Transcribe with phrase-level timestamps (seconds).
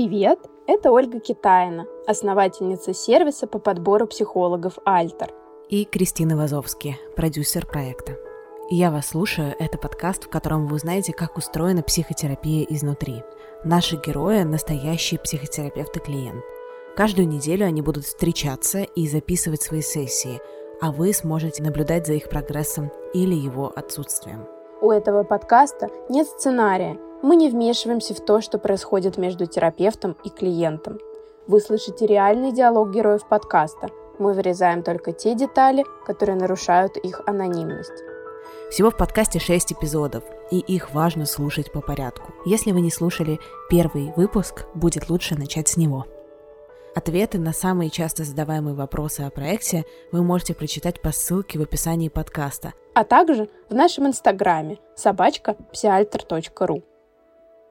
[0.00, 0.38] Привет!
[0.68, 5.34] Это Ольга Китаина, основательница сервиса по подбору психологов «Альтер».
[5.68, 8.16] И Кристина Вазовски, продюсер проекта.
[8.70, 13.24] Я вас слушаю, это подкаст, в котором вы узнаете, как устроена психотерапия изнутри.
[13.64, 16.44] Наши герои– настоящие психотерапевт и клиент.
[16.96, 20.40] Каждую неделю они будут встречаться и записывать свои сессии,
[20.80, 24.46] а вы сможете наблюдать за их прогрессом или его отсутствием.
[24.80, 30.30] У этого подкаста нет сценария– мы не вмешиваемся в то, что происходит между терапевтом и
[30.30, 30.98] клиентом.
[31.46, 33.88] Вы слышите реальный диалог героев подкаста.
[34.18, 38.04] Мы вырезаем только те детали, которые нарушают их анонимность.
[38.70, 42.32] Всего в подкасте 6 эпизодов, и их важно слушать по порядку.
[42.44, 46.04] Если вы не слушали первый выпуск, будет лучше начать с него.
[46.94, 52.08] Ответы на самые часто задаваемые вопросы о проекте вы можете прочитать по ссылке в описании
[52.08, 56.82] подкаста, а также в нашем инстаграме собачка псиальтер.ру.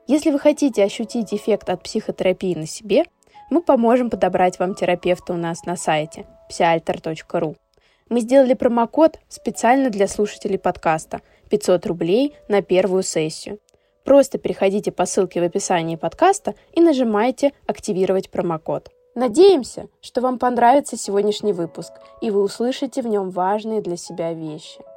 [0.07, 3.03] Если вы хотите ощутить эффект от психотерапии на себе,
[3.49, 7.57] мы поможем подобрать вам терапевта у нас на сайте psialter.ru.
[8.07, 13.59] Мы сделали промокод специально для слушателей подкаста 500 рублей на первую сессию.
[14.05, 18.89] Просто переходите по ссылке в описании подкаста и нажимайте «Активировать промокод».
[19.13, 24.79] Надеемся, что вам понравится сегодняшний выпуск, и вы услышите в нем важные для себя вещи–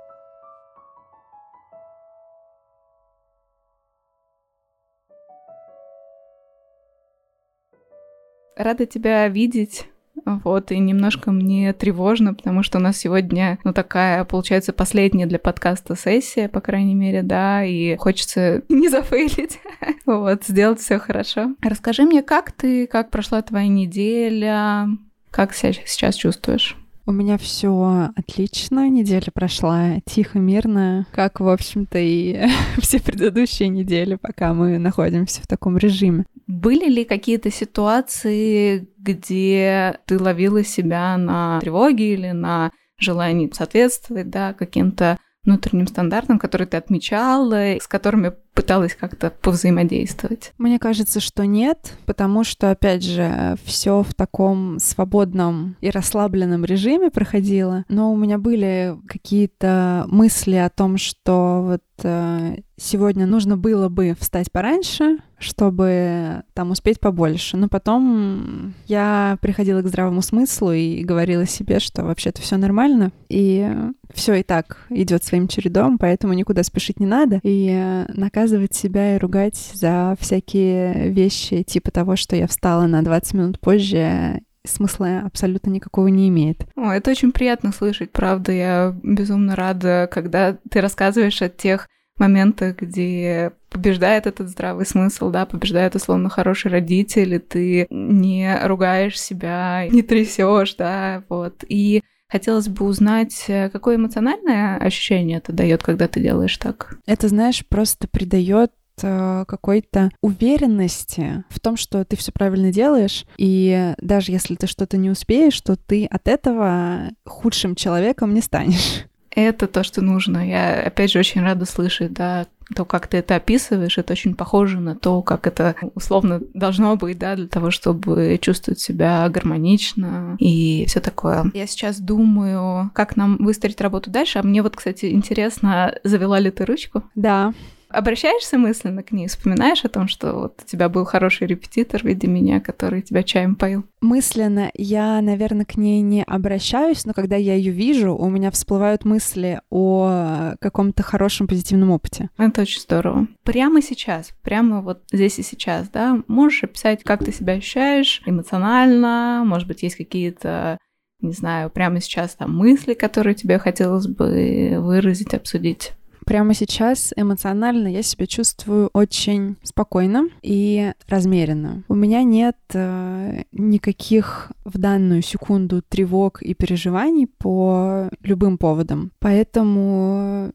[8.63, 9.87] Рада тебя видеть.
[10.27, 15.39] Вот, и немножко мне тревожно, потому что у нас сегодня, ну, такая, получается, последняя для
[15.39, 19.61] подкаста сессия, по крайней мере, да, и хочется не зафейлить,
[20.05, 21.55] вот, сделать все хорошо.
[21.63, 24.89] Расскажи мне, как ты, как прошла твоя неделя,
[25.31, 26.77] как себя сейчас чувствуешь?
[27.07, 32.47] У меня все отлично, неделя прошла тихо, мирно, как, в общем-то, и
[32.79, 36.27] все предыдущие недели, пока мы находимся в таком режиме.
[36.51, 44.53] Были ли какие-то ситуации, где ты ловила себя на тревоге или на желании соответствовать, да,
[44.53, 50.53] каким-то внутренним стандартам, которые ты отмечала, с которыми пыталась как-то повзаимодействовать?
[50.59, 57.11] Мне кажется, что нет, потому что, опять же, все в таком свободном и расслабленном режиме
[57.11, 57.85] проходило.
[57.89, 64.17] Но у меня были какие-то мысли о том, что вот э, сегодня нужно было бы
[64.19, 67.57] встать пораньше, чтобы там успеть побольше.
[67.57, 73.71] Но потом я приходила к здравому смыслу и говорила себе, что вообще-то все нормально, и
[74.13, 77.41] все и так идет своим чередом, поэтому никуда спешить не надо.
[77.43, 83.35] И наказывать себя и ругать за всякие вещи, типа того, что я встала на 20
[83.35, 86.67] минут позже, смысла абсолютно никакого не имеет.
[86.77, 88.53] О, это очень приятно слышать, правда.
[88.53, 91.89] Я безумно рада, когда ты рассказываешь о тех
[92.19, 99.21] моментах, где побеждает этот здравый смысл, да, побеждает условно хороший родитель, и ты не ругаешь
[99.21, 101.65] себя, не трясешь, да, вот.
[101.69, 106.99] И хотелось бы узнать, какое эмоциональное ощущение это дает, когда ты делаешь так?
[107.07, 113.95] Это, знаешь, просто придает э, какой-то уверенности в том, что ты все правильно делаешь, и
[114.01, 119.05] даже если ты что-то не успеешь, то ты от этого худшим человеком не станешь.
[119.31, 120.47] Это то, что нужно.
[120.47, 124.81] Я, опять же, очень рада слышать, да, то, как ты это описываешь, это очень похоже
[124.81, 130.85] на то, как это условно должно быть, да, для того, чтобы чувствовать себя гармонично и
[130.87, 131.51] все такое.
[131.55, 134.39] Я сейчас думаю, как нам выстроить работу дальше.
[134.39, 137.03] А мне вот, кстати, интересно, завела ли ты ручку?
[137.15, 137.53] Да.
[137.91, 142.05] Обращаешься мысленно к ней, вспоминаешь о том, что вот у тебя был хороший репетитор в
[142.05, 143.85] виде меня, который тебя чаем поил?
[144.01, 149.05] Мысленно я, наверное, к ней не обращаюсь, но когда я ее вижу, у меня всплывают
[149.05, 152.31] мысли о каком-то хорошем позитивном опыте.
[152.39, 153.27] Это очень здорово.
[153.43, 159.43] Прямо сейчас, прямо вот здесь и сейчас, да, можешь описать, как ты себя ощущаешь эмоционально,
[159.45, 160.79] может быть, есть какие-то
[161.23, 165.93] не знаю, прямо сейчас там мысли, которые тебе хотелось бы выразить, обсудить
[166.27, 171.83] прямо сейчас эмоционально я себя чувствую очень спокойно и размеренно.
[171.89, 179.13] У меня нет э, никаких в данную секунду тревог и переживаний по любым поводам.
[179.19, 180.53] Поэтому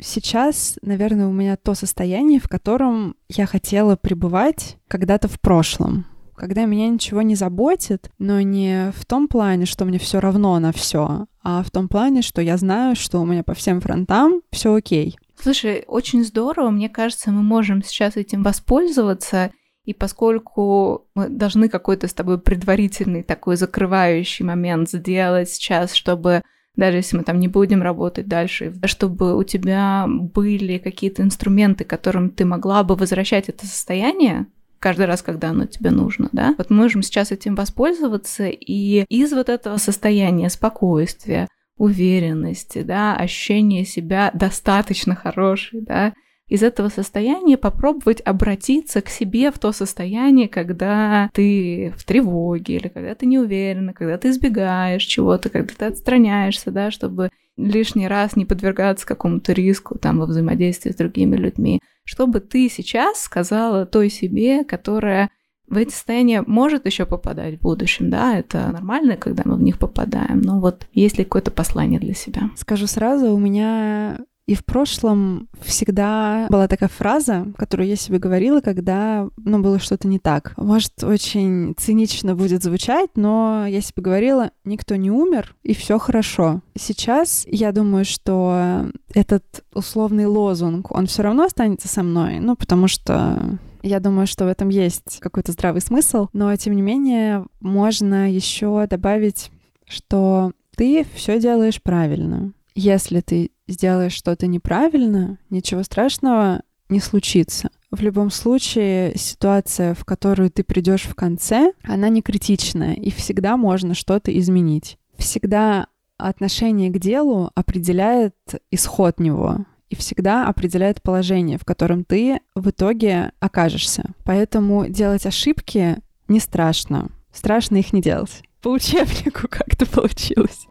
[0.00, 6.06] сейчас, наверное, у меня то состояние, в котором я хотела пребывать когда-то в прошлом
[6.38, 10.72] когда меня ничего не заботит, но не в том плане, что мне все равно на
[10.72, 14.74] все, а в том плане, что я знаю, что у меня по всем фронтам все
[14.74, 15.18] окей.
[15.40, 16.70] Слушай, очень здорово.
[16.70, 19.50] Мне кажется, мы можем сейчас этим воспользоваться.
[19.84, 26.42] И поскольку мы должны какой-то с тобой предварительный такой закрывающий момент сделать сейчас, чтобы
[26.76, 32.30] даже если мы там не будем работать дальше, чтобы у тебя были какие-то инструменты, которым
[32.30, 34.46] ты могла бы возвращать это состояние,
[34.78, 36.54] каждый раз, когда оно тебе нужно, да.
[36.58, 43.84] Вот мы можем сейчас этим воспользоваться и из вот этого состояния спокойствия, уверенности, да, ощущения
[43.84, 46.12] себя достаточно хорошей, да,
[46.48, 52.88] из этого состояния попробовать обратиться к себе в то состояние, когда ты в тревоге или
[52.88, 58.36] когда ты не уверена, когда ты избегаешь чего-то, когда ты отстраняешься, да, чтобы лишний раз
[58.36, 61.80] не подвергаться какому-то риску там во взаимодействии с другими людьми.
[62.04, 65.30] Чтобы ты сейчас сказала той себе, которая
[65.68, 69.78] в эти состояния может еще попадать в будущем, да, это нормально, когда мы в них
[69.78, 72.50] попадаем, но вот есть ли какое-то послание для себя?
[72.56, 74.18] Скажу сразу, у меня
[74.48, 80.08] и в прошлом всегда была такая фраза, которую я себе говорила, когда ну, было что-то
[80.08, 80.54] не так.
[80.56, 86.62] Может, очень цинично будет звучать, но я себе говорила, никто не умер, и все хорошо.
[86.78, 92.88] Сейчас я думаю, что этот условный лозунг, он все равно останется со мной, ну, потому
[92.88, 98.32] что я думаю, что в этом есть какой-то здравый смысл, но тем не менее можно
[98.32, 99.50] еще добавить,
[99.86, 102.54] что ты все делаешь правильно.
[102.80, 107.70] Если ты сделаешь что-то неправильно, ничего страшного не случится.
[107.90, 113.56] В любом случае, ситуация, в которую ты придешь в конце, она не критичная, и всегда
[113.56, 114.96] можно что-то изменить.
[115.16, 115.88] Всегда
[116.18, 118.36] отношение к делу определяет
[118.70, 124.10] исход него и всегда определяет положение, в котором ты в итоге окажешься.
[124.24, 125.96] Поэтому делать ошибки
[126.28, 127.10] не страшно.
[127.32, 128.44] Страшно их не делать.
[128.62, 130.68] По учебнику как-то получилось.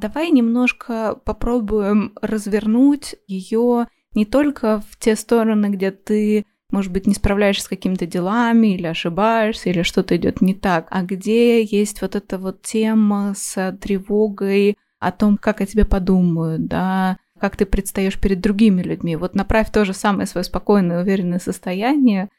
[0.00, 7.12] Давай немножко попробуем развернуть ее не только в те стороны, где ты, может быть, не
[7.12, 12.16] справляешься с какими-то делами или ошибаешься, или что-то идет не так, а где есть вот
[12.16, 18.18] эта вот тема с тревогой о том, как о тебе подумают, да, как ты предстаешь
[18.18, 19.16] перед другими людьми.
[19.16, 22.30] Вот направь то же самое свое спокойное, уверенное состояние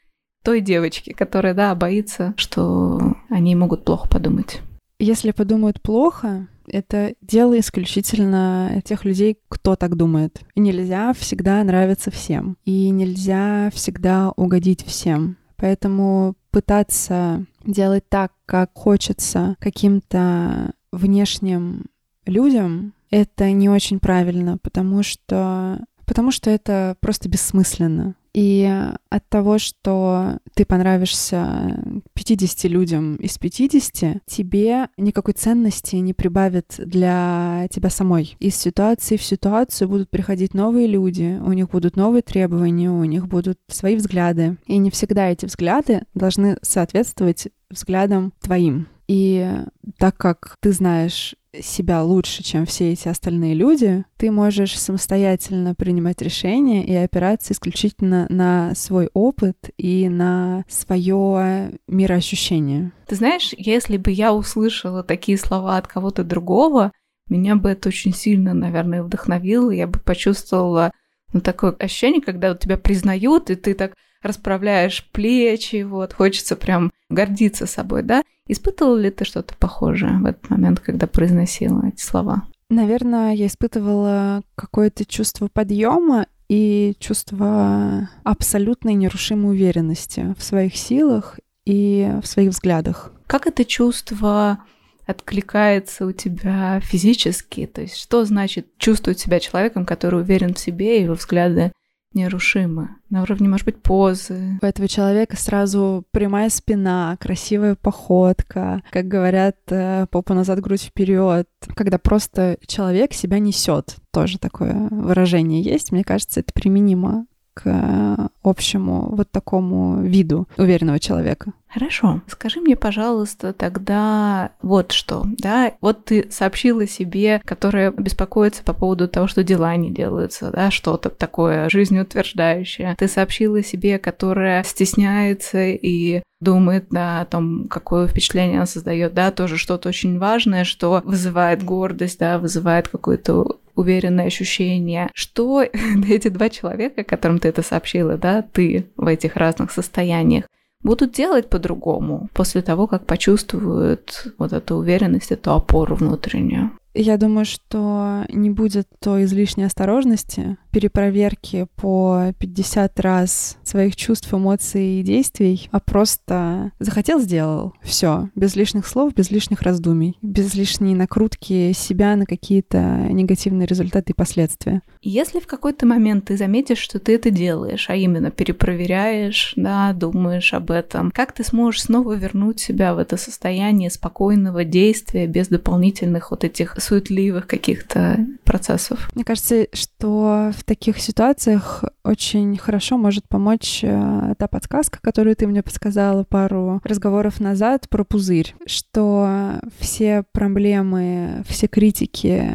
[0.42, 4.60] той девочки, которая, да, боится, что они могут плохо подумать.
[4.98, 10.40] Если подумают плохо, это дело исключительно тех людей, кто так думает.
[10.54, 12.56] И нельзя всегда нравиться всем.
[12.64, 15.36] И нельзя всегда угодить всем.
[15.56, 21.86] Поэтому пытаться делать так, как хочется каким-то внешним
[22.26, 28.14] людям, это не очень правильно, потому что, потому что это просто бессмысленно.
[28.34, 28.66] И
[29.10, 31.84] от того, что ты понравишься
[32.14, 38.36] 50 людям из 50, тебе никакой ценности не прибавит для тебя самой.
[38.38, 43.28] Из ситуации в ситуацию будут приходить новые люди, у них будут новые требования, у них
[43.28, 44.56] будут свои взгляды.
[44.66, 48.88] И не всегда эти взгляды должны соответствовать взглядам твоим.
[49.08, 49.50] И
[49.98, 56.22] так как ты знаешь себя лучше, чем все эти остальные люди, ты можешь самостоятельно принимать
[56.22, 62.92] решения и опираться исключительно на свой опыт и на свое мироощущение.
[63.06, 66.92] Ты знаешь, если бы я услышала такие слова от кого-то другого,
[67.28, 70.92] меня бы это очень сильно, наверное, вдохновило, я бы почувствовала
[71.32, 77.66] ну, такое ощущение, когда тебя признают, и ты так расправляешь плечи, вот, хочется прям гордиться
[77.66, 78.22] собой, да?
[78.46, 82.44] Испытывала ли ты что-то похожее в этот момент, когда произносила эти слова?
[82.68, 92.10] Наверное, я испытывала какое-то чувство подъема и чувство абсолютной нерушимой уверенности в своих силах и
[92.22, 93.12] в своих взглядах.
[93.26, 94.58] Как это чувство
[95.06, 97.66] откликается у тебя физически?
[97.66, 101.72] То есть что значит чувствовать себя человеком, который уверен в себе, и его взгляды
[102.14, 102.96] нерушимы.
[103.10, 104.58] На уровне, может быть, позы.
[104.60, 111.48] У этого человека сразу прямая спина, красивая походка, как говорят, э, попа назад, грудь вперед.
[111.74, 115.92] Когда просто человек себя несет, тоже такое выражение есть.
[115.92, 121.52] Мне кажется, это применимо к э, общему вот такому виду уверенного человека.
[121.68, 122.20] Хорошо.
[122.26, 125.72] Скажи мне, пожалуйста, тогда вот что, да?
[125.80, 131.08] Вот ты сообщила себе, которая беспокоится по поводу того, что дела не делаются, да, что-то
[131.08, 132.94] такое жизнеутверждающее.
[132.98, 139.30] Ты сообщила себе, которая стесняется и думает, да, о том, какое впечатление она создает, да,
[139.30, 145.62] тоже что-то очень важное, что вызывает гордость, да, вызывает какое-то уверенное ощущение, что
[146.08, 150.44] эти два человека, которым ты это сообщила, да, ты в этих разных состояниях,
[150.82, 156.72] будут делать по-другому после того, как почувствуют вот эту уверенность, эту опору внутреннюю.
[156.94, 165.00] Я думаю, что не будет той излишней осторожности, перепроверки по 50 раз своих чувств, эмоций
[165.00, 167.74] и действий, а просто захотел, сделал.
[167.82, 172.78] Все, без лишних слов, без лишних раздумий, без лишней накрутки себя на какие-то
[173.10, 174.82] негативные результаты и последствия.
[175.02, 180.54] Если в какой-то момент ты заметишь, что ты это делаешь, а именно перепроверяешь, да, думаешь
[180.54, 186.30] об этом, как ты сможешь снова вернуть себя в это состояние спокойного действия без дополнительных
[186.30, 189.10] вот этих суетливых каких-то процессов?
[189.14, 195.46] Мне кажется, что в таких ситуациях очень хорошо может помочь э, та подсказка, которую ты
[195.46, 202.50] мне подсказала пару разговоров назад про пузырь, что все проблемы, все критики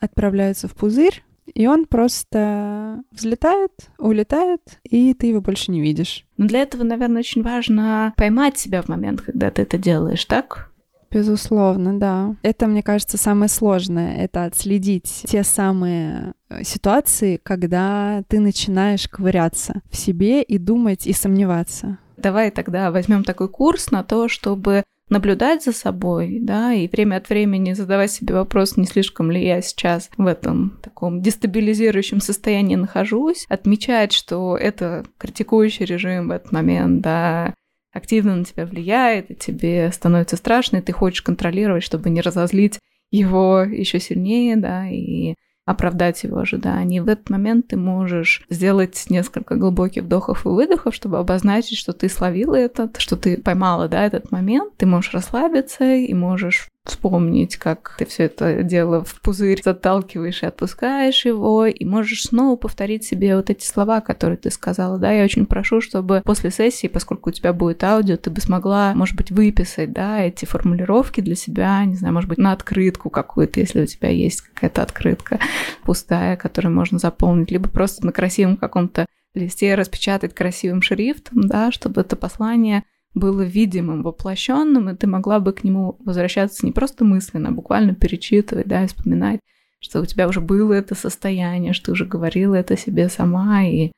[0.00, 1.22] отправляются в пузырь,
[1.54, 6.24] и он просто взлетает, улетает, и ты его больше не видишь.
[6.36, 10.71] Но для этого, наверное, очень важно поймать себя в момент, когда ты это делаешь, так?
[11.12, 12.36] Безусловно, да.
[12.42, 14.16] Это, мне кажется, самое сложное.
[14.16, 21.12] Это отследить те самые э, ситуации, когда ты начинаешь ковыряться в себе и думать, и
[21.12, 21.98] сомневаться.
[22.16, 27.28] Давай тогда возьмем такой курс на то, чтобы наблюдать за собой, да, и время от
[27.28, 33.44] времени задавать себе вопрос, не слишком ли я сейчас в этом таком дестабилизирующем состоянии нахожусь,
[33.48, 37.54] отмечать, что это критикующий режим в этот момент, да,
[37.92, 42.78] активно на тебя влияет, и тебе становится страшно, и ты хочешь контролировать, чтобы не разозлить
[43.10, 45.34] его еще сильнее, да, и
[45.64, 46.96] оправдать его ожидания.
[46.96, 51.92] И в этот момент ты можешь сделать несколько глубоких вдохов и выдохов, чтобы обозначить, что
[51.92, 54.76] ты словила этот, что ты поймала, да, этот момент.
[54.76, 60.46] Ты можешь расслабиться и можешь вспомнить, как ты все это дело в пузырь заталкиваешь и
[60.46, 64.98] отпускаешь его, и можешь снова повторить себе вот эти слова, которые ты сказала.
[64.98, 68.94] Да, я очень прошу, чтобы после сессии, поскольку у тебя будет аудио, ты бы смогла,
[68.94, 73.60] может быть, выписать, да, эти формулировки для себя, не знаю, может быть, на открытку какую-то,
[73.60, 75.38] если у тебя есть какая-то открытка
[75.84, 82.02] пустая, которую можно заполнить, либо просто на красивом каком-то листе распечатать красивым шрифтом, да, чтобы
[82.02, 87.50] это послание было видимым, воплощенным, и ты могла бы к нему возвращаться не просто мысленно,
[87.50, 89.40] а буквально перечитывать, да, и вспоминать,
[89.80, 93.92] что у тебя уже было это состояние, что ты уже говорила это себе сама, и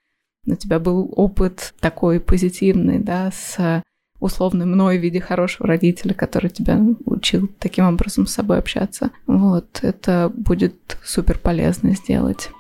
[0.47, 3.83] у тебя был опыт такой позитивный, да, с
[4.21, 9.11] условно мной в виде хорошего родителя, который тебя учил таким образом с собой общаться.
[9.27, 12.51] Вот, это будет супер полезно сделать.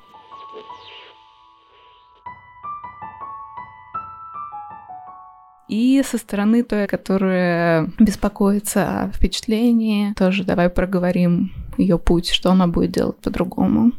[5.74, 12.68] И со стороны той, которая беспокоится о впечатлении, тоже давай проговорим ее путь, что она
[12.68, 13.90] будет делать по-другому.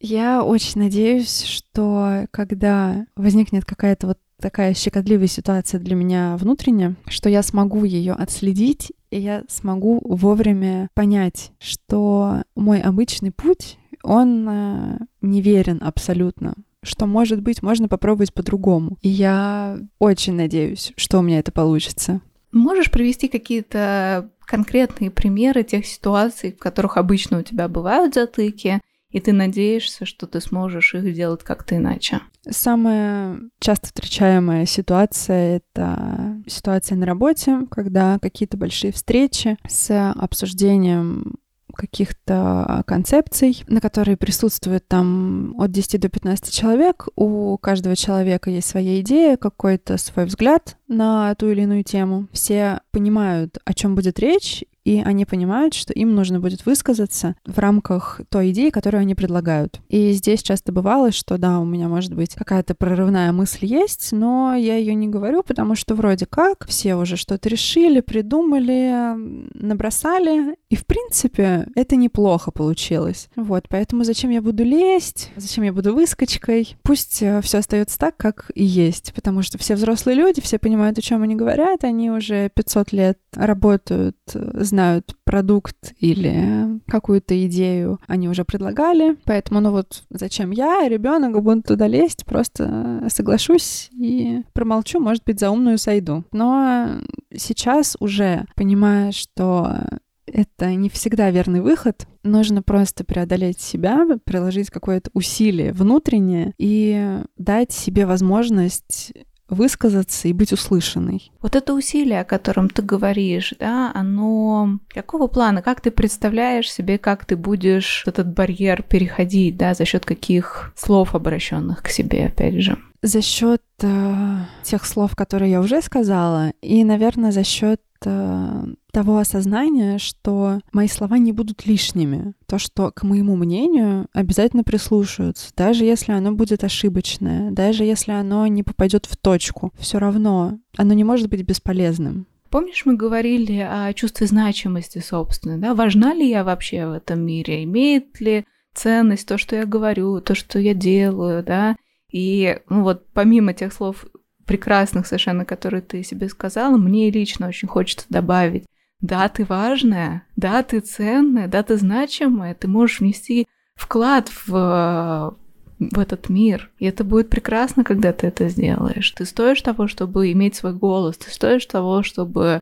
[0.00, 7.28] Я очень надеюсь, что когда возникнет какая-то вот такая щекотливая ситуация для меня внутренняя, что
[7.28, 14.98] я смогу ее отследить, и я смогу вовремя понять, что мой обычный путь, он э,
[15.20, 16.54] неверен абсолютно
[16.88, 18.98] что, может быть, можно попробовать по-другому.
[19.02, 22.20] И я очень надеюсь, что у меня это получится.
[22.50, 28.80] Можешь привести какие-то конкретные примеры тех ситуаций, в которых обычно у тебя бывают затыки,
[29.10, 32.20] и ты надеешься, что ты сможешь их делать как-то иначе?
[32.48, 41.36] Самая часто встречаемая ситуация— это ситуация на работе, когда какие-то большие встречи с обсуждением
[41.78, 47.06] каких-то концепций, на которые присутствует там от 10 до 15 человек.
[47.14, 52.26] У каждого человека есть своя идея, какой-то свой взгляд на ту или иную тему.
[52.32, 57.58] Все понимают, о чем будет речь, и они понимают, что им нужно будет высказаться в
[57.58, 59.82] рамках той идеи, которую они предлагают.
[59.90, 64.54] И здесь часто бывало, что да, у меня может быть какая-то прорывная мысль есть, но
[64.54, 69.12] я ее не говорю, потому что вроде как все уже что-то решили, придумали,
[69.52, 73.28] набросали, и в принципе это неплохо получилось.
[73.36, 76.78] Вот, поэтому зачем я буду лезть, зачем я буду выскочкой?
[76.82, 80.96] Пусть э, все остается так, как и есть, потому что все взрослые люди, все понимают,
[80.96, 87.98] о чем они говорят, они уже 500 лет работают, знают знают продукт или какую-то идею,
[88.06, 89.16] они уже предлагали.
[89.24, 95.40] Поэтому, ну вот, зачем я, ребенок, буду туда лезть, просто соглашусь и промолчу, может быть,
[95.40, 96.22] за умную сойду.
[96.30, 97.00] Но
[97.34, 99.78] сейчас уже понимая, что
[100.26, 102.06] это не всегда верный выход.
[102.22, 109.12] Нужно просто преодолеть себя, приложить какое-то усилие внутреннее и дать себе возможность
[109.48, 111.32] высказаться и быть услышанной.
[111.40, 115.62] Вот это усилие, о котором ты говоришь, да, оно какого плана?
[115.62, 121.14] Как ты представляешь себе, как ты будешь этот барьер переходить, да, за счет каких слов,
[121.14, 122.78] обращенных к себе, опять же?
[123.02, 129.18] За счет э, тех слов, которые я уже сказала, и, наверное, за счет э, того
[129.18, 132.34] осознания, что мои слова не будут лишними.
[132.46, 138.46] То, что к моему мнению обязательно прислушаются, даже если оно будет ошибочное, даже если оно
[138.46, 142.26] не попадет в точку, все равно оно не может быть бесполезным.
[142.50, 145.74] Помнишь, мы говорили о чувстве значимости собственной, да?
[145.74, 147.62] Важна ли я вообще в этом мире?
[147.64, 151.76] Имеет ли ценность то, что я говорю, то, что я делаю, да?
[152.10, 154.06] И ну вот помимо тех слов
[154.46, 158.64] прекрасных совершенно, которые ты себе сказала, мне лично очень хочется добавить,
[159.00, 165.36] да, ты важная, да, ты ценная, да, ты значимая, ты можешь внести вклад в
[165.78, 166.70] в этот мир.
[166.78, 169.10] И это будет прекрасно, когда ты это сделаешь.
[169.12, 172.60] Ты стоишь того, чтобы иметь свой голос, ты стоишь того, чтобы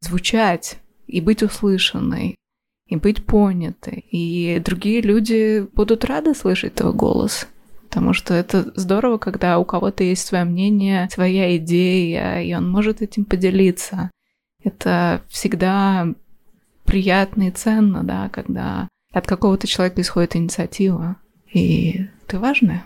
[0.00, 2.36] звучать и быть услышанной,
[2.88, 4.06] и быть понятой.
[4.10, 7.48] И другие люди будут рады слышать твой голос.
[7.88, 13.02] Потому что это здорово, когда у кого-то есть свое мнение, своя идея, и он может
[13.02, 14.10] этим поделиться.
[14.64, 16.08] Это всегда
[16.84, 21.16] приятно и ценно, да, когда от какого-то человека исходит инициатива.
[21.52, 22.84] И ты важная.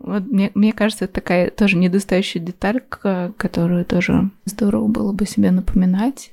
[0.00, 5.50] Вот мне, мне кажется, это такая тоже недостающая деталь, которую тоже здорово было бы себе
[5.50, 6.32] напоминать.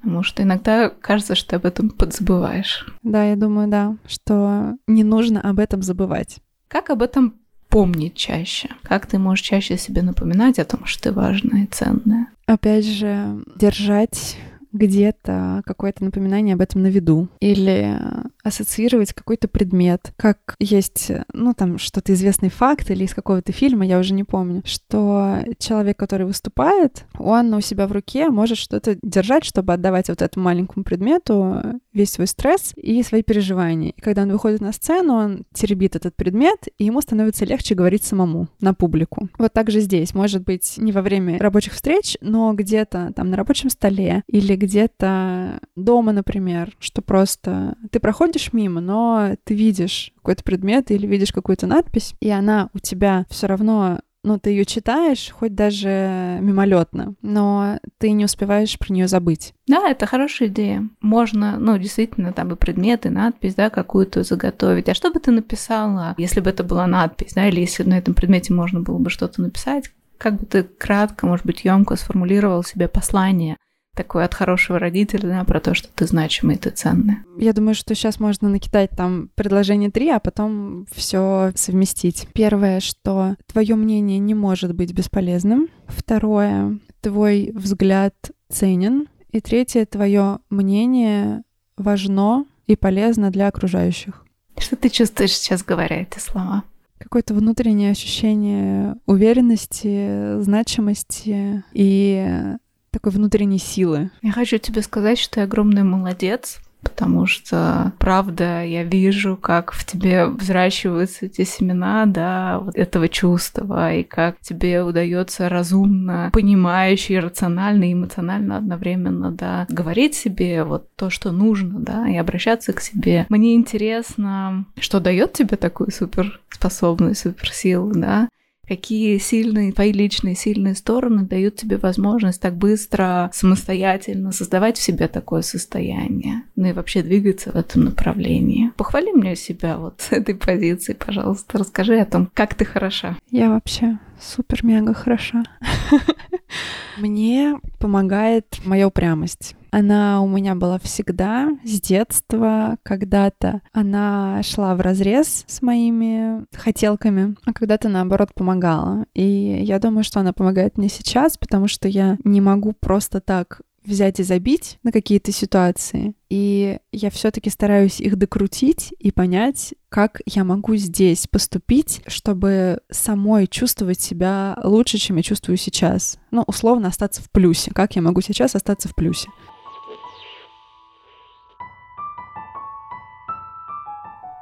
[0.00, 2.86] Потому что иногда кажется, что ты об этом подзабываешь.
[3.02, 6.38] Да, я думаю, да, что не нужно об этом забывать.
[6.68, 7.34] Как об этом
[7.68, 8.68] помнить чаще?
[8.82, 12.28] Как ты можешь чаще себе напоминать о том, что ты важная и ценная?
[12.46, 14.36] Опять же, держать
[14.72, 17.98] где-то какое-то напоминание об этом на виду или
[18.42, 23.98] ассоциировать какой-то предмет, как есть, ну, там, что-то известный факт или из какого-то фильма, я
[23.98, 29.44] уже не помню, что человек, который выступает, он у себя в руке может что-то держать,
[29.44, 33.90] чтобы отдавать вот этому маленькому предмету весь свой стресс и свои переживания.
[33.90, 38.04] И когда он выходит на сцену, он теребит этот предмет, и ему становится легче говорить
[38.04, 39.28] самому на публику.
[39.38, 40.14] Вот так же здесь.
[40.14, 45.60] Может быть, не во время рабочих встреч, но где-то там на рабочем столе или где-то
[45.76, 51.66] дома, например, что просто ты проходишь мимо, но ты видишь какой-то предмет или видишь какую-то
[51.66, 57.78] надпись, и она у тебя все равно ну, ты ее читаешь, хоть даже мимолетно, но
[57.98, 59.54] ты не успеваешь про нее забыть.
[59.66, 60.88] Да, это хорошая идея.
[61.00, 64.88] Можно, ну, действительно, там и предметы, надпись, да, какую-то заготовить.
[64.88, 68.14] А что бы ты написала, если бы это была надпись, да, или если на этом
[68.14, 69.92] предмете можно было бы что-то написать?
[70.18, 73.56] Как бы ты кратко, может быть, емко сформулировал себе послание
[73.98, 77.16] такое от хорошего родителя, про то, что ты значимый, ты ценный.
[77.36, 82.28] Я думаю, что сейчас можно накидать там предложение три, а потом все совместить.
[82.32, 85.66] Первое, что твое мнение не может быть бесполезным.
[85.88, 88.14] Второе, твой взгляд
[88.48, 89.08] ценен.
[89.32, 91.42] И третье, твое мнение
[91.76, 94.24] важно и полезно для окружающих.
[94.58, 96.62] Что ты чувствуешь сейчас, говоря эти слова?
[96.98, 102.56] Какое-то внутреннее ощущение уверенности, значимости и
[102.90, 104.10] такой внутренней силы.
[104.22, 109.84] Я хочу тебе сказать, что ты огромный молодец, потому что, правда, я вижу, как в
[109.84, 117.84] тебе взращиваются эти семена, да, вот этого чувства, и как тебе удается разумно, понимающе, рационально
[117.84, 123.26] и эмоционально одновременно, да, говорить себе вот то, что нужно, да, и обращаться к себе.
[123.28, 128.28] Мне интересно, что дает тебе такую суперспособность, суперсилу, да,
[128.68, 135.08] какие сильные, твои личные сильные стороны дают тебе возможность так быстро, самостоятельно создавать в себе
[135.08, 138.70] такое состояние, ну и вообще двигаться в этом направлении.
[138.76, 143.16] Похвали мне себя вот с этой позиции, пожалуйста, расскажи о том, как ты хороша.
[143.30, 145.44] Я вообще супер-мега хороша.
[146.98, 149.54] Мне помогает моя упрямость.
[149.70, 153.62] Она у меня была всегда, с детства, когда-то.
[153.72, 159.06] Она шла в разрез с моими хотелками, а когда-то, наоборот, помогала.
[159.14, 163.60] И я думаю, что она помогает мне сейчас, потому что я не могу просто так
[163.88, 166.14] взять и забить на какие-то ситуации.
[166.28, 173.46] И я все-таки стараюсь их докрутить и понять, как я могу здесь поступить, чтобы самой
[173.46, 176.18] чувствовать себя лучше, чем я чувствую сейчас.
[176.30, 177.70] Ну, условно, остаться в плюсе.
[177.72, 179.28] Как я могу сейчас остаться в плюсе?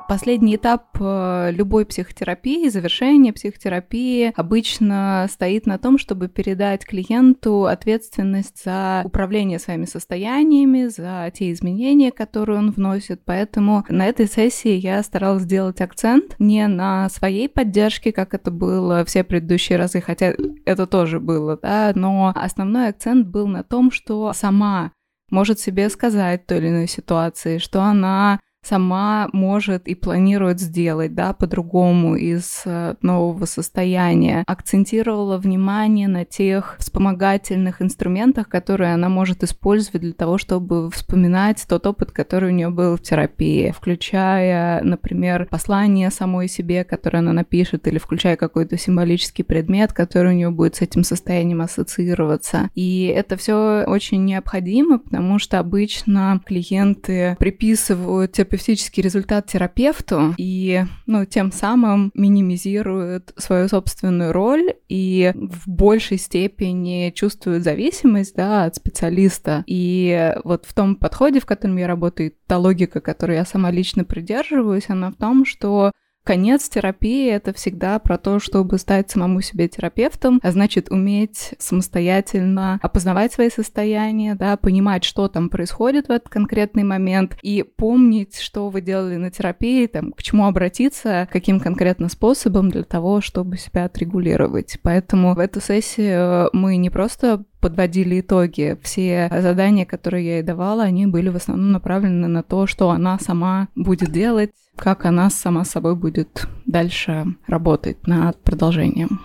[0.08, 8.62] Последний этап э, любой психотерапии, завершение психотерапии обычно стоит на том, чтобы передать клиенту ответственность
[8.64, 13.22] за управление своими состояниями, за те изменения, которые он вносит.
[13.24, 19.04] Поэтому на этой сессии я старалась сделать акцент не на своей поддержке, как это было
[19.04, 24.32] все предыдущие разы, хотя это тоже было, да, но основной акцент был на том, что
[24.32, 24.92] сама
[25.30, 31.32] может себе сказать той или иной ситуации, что она сама может и планирует сделать, да,
[31.32, 34.44] по-другому из э, нового состояния.
[34.46, 41.86] Акцентировала внимание на тех вспомогательных инструментах, которые она может использовать для того, чтобы вспоминать тот
[41.86, 47.86] опыт, который у нее был в терапии, включая, например, послание самой себе, которое она напишет,
[47.86, 52.70] или включая какой-то символический предмет, который у нее будет с этим состоянием ассоциироваться.
[52.74, 61.24] И это все очень необходимо, потому что обычно клиенты приписывают терапевтический результат терапевту и, ну,
[61.24, 69.64] тем самым минимизируют свою собственную роль и в большей степени чувствуют зависимость, да, от специалиста.
[69.66, 74.04] И вот в том подходе, в котором я работаю, та логика, которой я сама лично
[74.04, 75.92] придерживаюсь, она в том, что
[76.26, 82.80] Конец терапии— это всегда про то, чтобы стать самому себе терапевтом, а значит, уметь самостоятельно
[82.82, 88.70] опознавать свои состояния, да, понимать, что там происходит в этот конкретный момент, и помнить, что
[88.70, 93.84] вы делали на терапии, там, к чему обратиться, каким конкретно способом для того, чтобы себя
[93.84, 94.80] отрегулировать.
[94.82, 98.78] Поэтому в эту сессию мы не просто подводили итоги.
[98.80, 103.18] Все задания, которые я ей давала, они были в основном направлены на то, что она
[103.18, 109.20] сама будет делать, как она сама собой будет дальше работать над продолжением.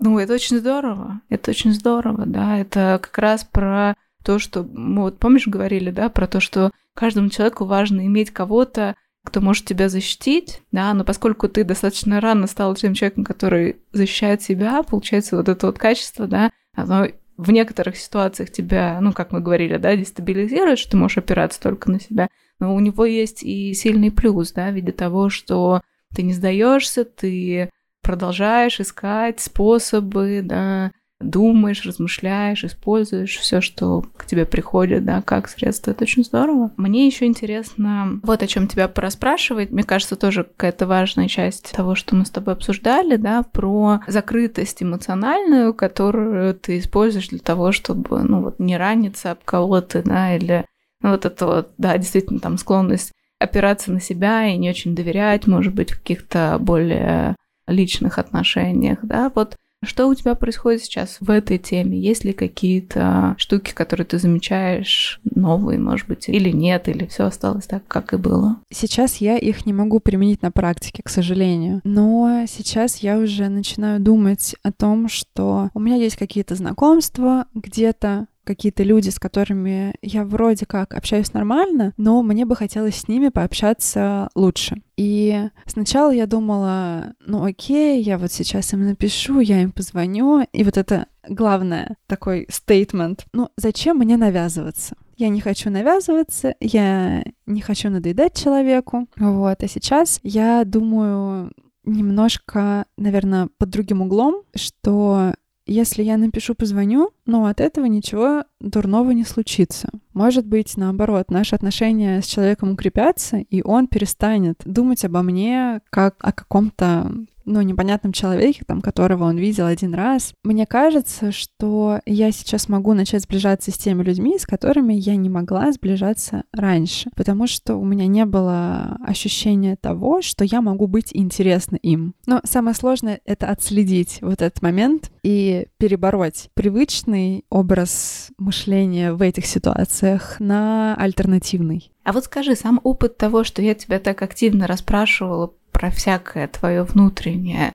[0.00, 1.22] Ну, это очень здорово.
[1.30, 2.58] Это очень здорово, да.
[2.58, 7.30] Это как раз про то, что мы вот помнишь говорили, да, про то, что каждому
[7.30, 12.74] человеку важно иметь кого-то, кто может тебя защитить, да, но поскольку ты достаточно рано стал
[12.76, 18.50] тем человеком, который защищает себя, получается, вот это вот качество, да, оно в некоторых ситуациях
[18.50, 22.28] тебя, ну, как мы говорили, да, дестабилизирует, что ты можешь опираться только на себя,
[22.60, 25.80] но у него есть и сильный плюс, да, в виде того, что
[26.14, 27.70] ты не сдаешься, ты
[28.02, 30.92] продолжаешь искать способы, да,
[31.24, 35.90] думаешь, размышляешь, используешь все, что к тебе приходит, да, как средство.
[35.90, 36.70] Это очень здорово.
[36.76, 39.70] Мне еще интересно вот о чем тебя пораспрашивать.
[39.70, 44.82] Мне кажется, тоже какая-то важная часть того, что мы с тобой обсуждали, да, про закрытость
[44.82, 50.64] эмоциональную, которую ты используешь для того, чтобы, ну, вот не раниться об кого-то, да, или
[51.02, 55.46] ну, вот это вот, да, действительно, там склонность опираться на себя и не очень доверять,
[55.46, 61.30] может быть, в каких-то более личных отношениях, да, вот что у тебя происходит сейчас в
[61.30, 61.98] этой теме?
[61.98, 67.66] Есть ли какие-то штуки, которые ты замечаешь новые, может быть, или нет, или все осталось
[67.66, 68.56] так, как и было?
[68.70, 71.80] Сейчас я их не могу применить на практике, к сожалению.
[71.84, 78.26] Но сейчас я уже начинаю думать о том, что у меня есть какие-то знакомства где-то,
[78.44, 83.28] какие-то люди, с которыми я вроде как общаюсь нормально, но мне бы хотелось с ними
[83.28, 84.82] пообщаться лучше.
[84.96, 90.64] И сначала я думала, ну окей, я вот сейчас им напишу, я им позвоню, и
[90.64, 93.26] вот это главное, такой стейтмент.
[93.32, 94.96] Ну, зачем мне навязываться?
[95.16, 99.08] Я не хочу навязываться, я не хочу надоедать человеку.
[99.16, 101.52] Вот, а сейчас я думаю
[101.84, 105.34] немножко, наверное, под другим углом, что
[105.66, 109.88] если я напишу, позвоню, но от этого ничего дурного не случится.
[110.12, 116.16] Может быть, наоборот, наши отношения с человеком укрепятся, и он перестанет думать обо мне как
[116.20, 117.12] о каком-то
[117.44, 120.32] ну, непонятном человеке, там, которого он видел один раз.
[120.42, 125.28] Мне кажется, что я сейчас могу начать сближаться с теми людьми, с которыми я не
[125.28, 131.10] могла сближаться раньше, потому что у меня не было ощущения того, что я могу быть
[131.12, 132.14] интересна им.
[132.26, 139.46] Но самое сложное— это отследить вот этот момент и перебороть привычный образ мышления в этих
[139.46, 141.90] ситуациях на альтернативный.
[142.04, 146.84] А вот скажи, сам опыт того, что я тебя так активно расспрашивала про всякое твое
[146.84, 147.72] внутреннее,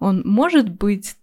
[0.00, 1.14] он может быть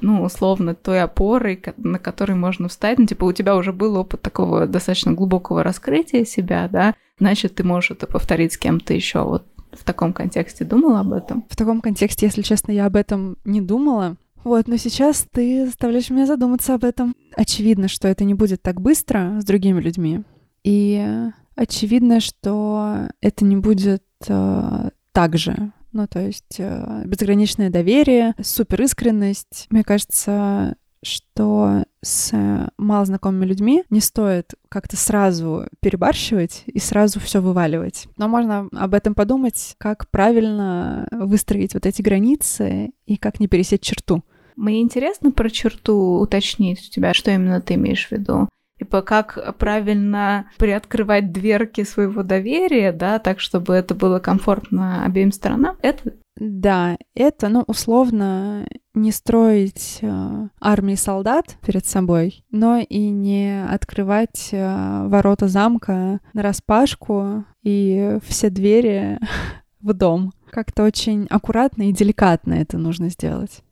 [0.00, 2.98] ну, условно, той опорой, на которой можно встать.
[2.98, 7.62] Ну, типа, у тебя уже был опыт такого достаточно глубокого раскрытия себя, да, значит, ты
[7.62, 9.22] можешь это повторить с кем-то еще.
[9.22, 11.44] Вот в таком контексте думала об этом?
[11.48, 14.16] В таком контексте, если честно, я об этом не думала.
[14.44, 17.14] Вот, но сейчас ты заставляешь меня задуматься об этом.
[17.36, 20.22] Очевидно, что это не будет так быстро с другими людьми.
[20.64, 21.06] И
[21.54, 25.72] очевидно, что это не будет э, так же.
[25.92, 29.66] Ну, то есть э, безграничное доверие, супер искренность.
[29.70, 32.32] Мне кажется, что с
[32.78, 38.06] малознакомыми людьми не стоит как-то сразу перебарщивать и сразу все вываливать.
[38.16, 43.82] Но можно об этом подумать, как правильно выстроить вот эти границы и как не пересечь
[43.82, 44.22] черту.
[44.56, 48.48] Мне интересно про черту уточнить у тебя, что именно ты имеешь в виду.
[48.82, 55.76] Типа как правильно приоткрывать дверки своего доверия, да, так, чтобы это было комфортно обеим сторонам,
[55.82, 63.64] это да, это, ну, условно, не строить э, армии солдат перед собой, но и не
[63.64, 69.20] открывать э, ворота замка на распашку и все двери
[69.80, 70.32] в дом.
[70.50, 73.62] Как-то очень аккуратно и деликатно это нужно сделать.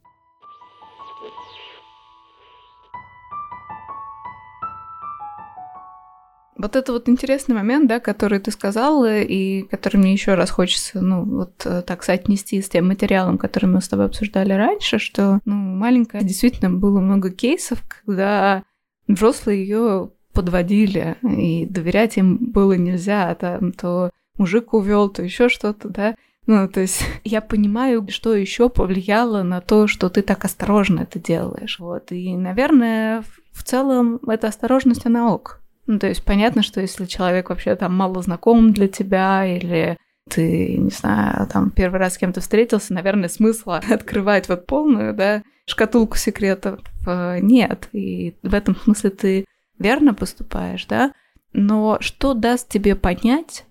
[6.60, 11.00] Вот это вот интересный момент, да, который ты сказала, и который мне еще раз хочется,
[11.00, 15.40] ну, вот э, так соотнести с тем материалом, который мы с тобой обсуждали раньше, что,
[15.44, 18.62] ну, маленькая действительно было много кейсов, когда
[19.08, 25.88] взрослые ее подводили, и доверять им было нельзя, там, то мужик увел, то еще что-то,
[25.88, 26.14] да.
[26.46, 31.18] Ну, то есть я понимаю, что еще повлияло на то, что ты так осторожно это
[31.18, 31.78] делаешь.
[31.78, 32.12] Вот.
[32.12, 35.59] И, наверное, в целом эта осторожность, она ок.
[35.90, 39.98] Ну, то есть понятно, что если человек вообще там мало знаком для тебя или
[40.28, 45.42] ты, не знаю, там первый раз с кем-то встретился, наверное, смысла открывать вот полную, да,
[45.66, 47.88] шкатулку секретов э, нет.
[47.90, 49.44] И в этом смысле ты
[49.80, 51.12] верно поступаешь, да.
[51.52, 53.64] Но что даст тебе понять,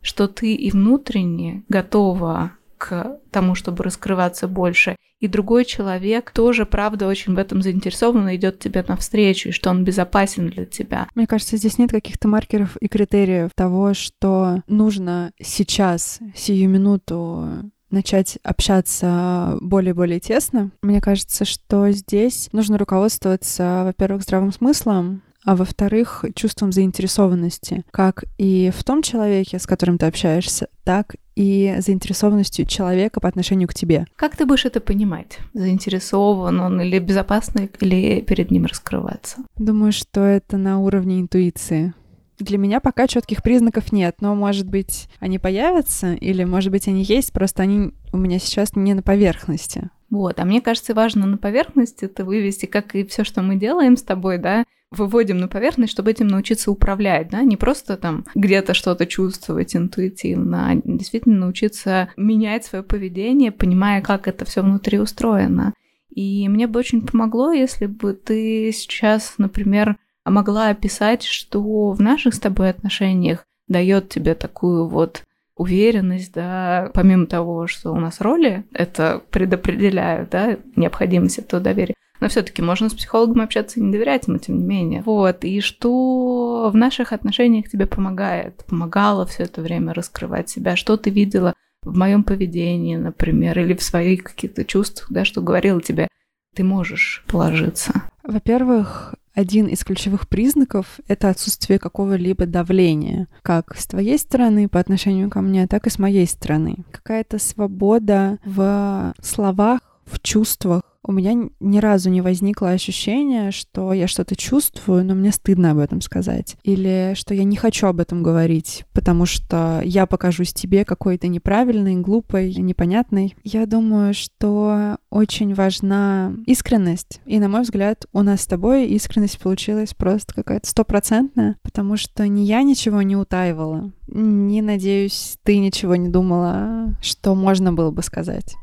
[0.00, 7.06] что ты и внутренне готова к тому, чтобы раскрываться больше, и другой человек тоже, правда,
[7.06, 11.06] очень в этом заинтересован идет тебе навстречу, и что он безопасен для тебя.
[11.14, 18.38] Мне кажется, здесь нет каких-то маркеров и критериев того, что нужно сейчас, сию минуту начать
[18.42, 20.72] общаться более-более тесно.
[20.82, 28.70] Мне кажется, что здесь нужно руководствоваться, во-первых, здравым смыслом, а во-вторых, чувством заинтересованности, как и
[28.76, 34.06] в том человеке, с которым ты общаешься, так и заинтересованностью человека по отношению к тебе.
[34.16, 35.38] Как ты будешь это понимать?
[35.54, 39.38] Заинтересован он или безопасно или перед ним раскрываться?
[39.56, 41.94] Думаю, что это на уровне интуиции.
[42.38, 47.02] Для меня пока четких признаков нет, но, может быть, они появятся, или, может быть, они
[47.02, 49.90] есть, просто они у меня сейчас не на поверхности.
[50.10, 53.96] Вот, а мне кажется, важно на поверхности это вывести, как и все, что мы делаем
[53.96, 54.64] с тобой, да,
[54.96, 60.70] выводим на поверхность, чтобы этим научиться управлять, да, не просто там где-то что-то чувствовать интуитивно,
[60.70, 65.74] а действительно научиться менять свое поведение, понимая, как это все внутри устроено.
[66.14, 72.34] И мне бы очень помогло, если бы ты сейчас, например, могла описать, что в наших
[72.34, 75.24] с тобой отношениях дает тебе такую вот
[75.56, 82.28] уверенность, да, помимо того, что у нас роли это предопределяют, да, необходимость этого доверия, но
[82.28, 85.02] все-таки можно с психологом общаться и не доверять ему, тем не менее.
[85.02, 90.96] Вот, и что в наших отношениях тебе помогает, помогало все это время раскрывать себя, что
[90.96, 96.06] ты видела в моем поведении, например, или в своих каких-то чувствах, да, что говорила тебе,
[96.54, 97.92] ты можешь положиться.
[98.22, 105.28] Во-первых, один из ключевых признаков— это отсутствие какого-либо давления, как с твоей стороны по отношению
[105.28, 106.84] ко мне, так и с моей стороны.
[106.92, 114.06] Какая-то свобода в словах, в чувствах, у меня ни разу не возникло ощущения, что я
[114.06, 116.56] что-то чувствую, но мне стыдно об этом сказать.
[116.62, 121.96] Или что я не хочу об этом говорить, потому что я покажусь тебе какой-то неправильной,
[121.96, 123.34] глупой, непонятной.
[123.42, 127.20] Я думаю, что очень важна искренность.
[127.26, 132.26] И, на мой взгляд, у нас с тобой искренность получилась просто какая-то стопроцентная, потому что
[132.28, 138.02] ни я ничего не утаивала, ни, надеюсь, ты ничего не думала, что можно было бы
[138.02, 138.54] сказать.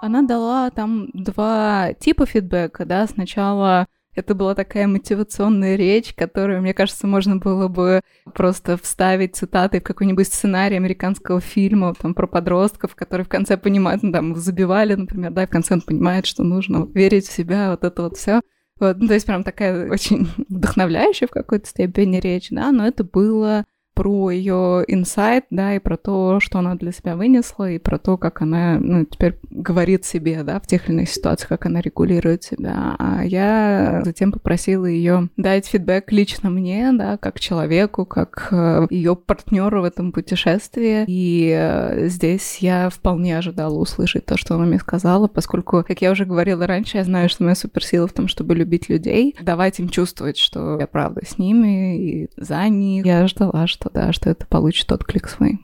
[0.00, 6.74] Она дала там два типа фидбэка, да, сначала это была такая мотивационная речь, которую, мне
[6.74, 8.00] кажется, можно было бы
[8.34, 14.02] просто вставить цитаты в какой-нибудь сценарий американского фильма там, про подростков, которые в конце понимают,
[14.02, 17.84] ну, там, забивали, например, да, в конце он понимает, что нужно верить в себя, вот
[17.84, 18.40] это вот все.
[18.80, 23.04] Вот, ну, то есть прям такая очень вдохновляющая в какой-то степени речь, да, но это
[23.04, 23.64] было
[24.00, 28.16] про ее инсайт, да, и про то, что она для себя вынесла, и про то,
[28.16, 32.42] как она, ну, теперь говорит себе, да, в тех или иных ситуациях, как она регулирует
[32.42, 32.96] себя.
[32.98, 39.16] А я затем попросила ее дать фидбэк лично мне, да, как человеку, как э, ее
[39.16, 41.04] партнеру в этом путешествии.
[41.06, 46.10] И э, здесь я вполне ожидала услышать то, что она мне сказала, поскольку, как я
[46.10, 49.90] уже говорила раньше, я знаю, что моя суперсила в том, чтобы любить людей, давать им
[49.90, 53.04] чувствовать, что я правда с ними и за них.
[53.04, 55.60] Я ждала, что да, что это получит отклик свой.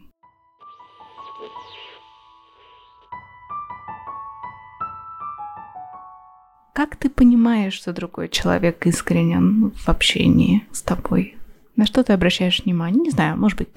[6.77, 11.37] Как ты понимаешь, что другой человек искренен в общении с тобой?
[11.75, 13.01] На что ты обращаешь внимание?
[13.01, 13.69] Не знаю, может быть,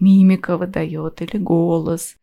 [0.00, 2.16] мимика выдает или голос,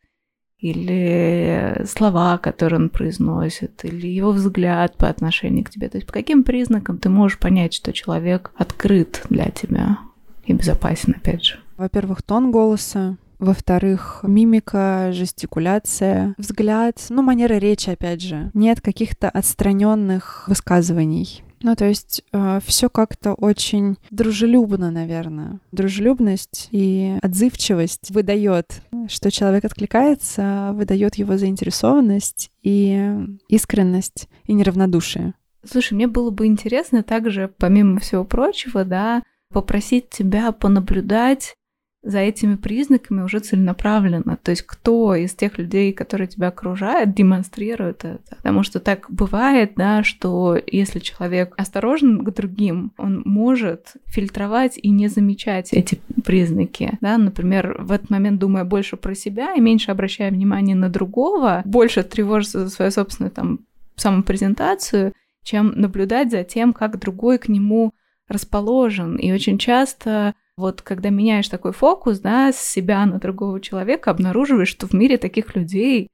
[0.58, 5.88] или слова, которые он произносит, или его взгляд по отношению к тебе.
[5.88, 9.99] То есть по каким признакам ты можешь понять, что человек открыт для тебя
[10.45, 11.60] и безопасен, опять же?
[11.78, 18.52] Во-первых, тон голоса, во-вторых, мимика, жестикуляция, взгляд, ну, манера речи, опять же.
[18.54, 21.43] Нет каких-то отстраненных высказываний.
[21.62, 25.60] Ну, то есть э, все как-то очень дружелюбно, наверное.
[25.71, 33.13] Дружелюбность и отзывчивость выдает, что человек откликается, выдает его заинтересованность и
[33.49, 35.34] искренность и неравнодушие.
[35.69, 39.21] Слушай, мне было бы интересно также, помимо всего прочего, да,
[39.52, 41.56] попросить тебя понаблюдать
[42.02, 44.38] за этими признаками уже целенаправленно.
[44.42, 48.38] То есть кто из тех людей, которые тебя окружают, демонстрирует это.
[48.38, 54.90] Потому что так бывает, да, что если человек осторожен к другим, он может фильтровать и
[54.92, 56.98] не замечать эти признаки.
[57.02, 57.18] Да?
[57.18, 62.04] Например, в этот момент думая больше про себя и меньше обращая внимание на другого, больше
[62.04, 63.60] тревожится за свою собственную там
[63.98, 65.12] самопрезентацию,
[65.44, 67.94] чем наблюдать за тем, как другой к нему
[68.30, 69.18] расположен.
[69.18, 74.70] И очень часто вот когда меняешь такой фокус, да, с себя на другого человека, обнаруживаешь,
[74.70, 76.10] что в мире таких людей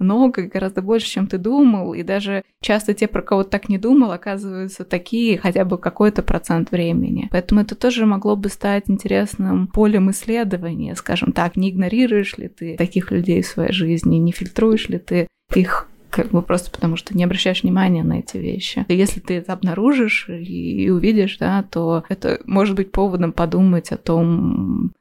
[0.00, 4.12] много, гораздо больше, чем ты думал, и даже часто те, про кого так не думал,
[4.12, 7.28] оказываются такие хотя бы какой-то процент времени.
[7.30, 12.76] Поэтому это тоже могло бы стать интересным полем исследования, скажем так, не игнорируешь ли ты
[12.76, 17.16] таких людей в своей жизни, не фильтруешь ли ты их как бы просто потому, что
[17.16, 18.84] не обращаешь внимания на эти вещи.
[18.88, 23.92] И если ты это обнаружишь и, и увидишь, да, то это может быть поводом подумать
[23.92, 24.92] о том,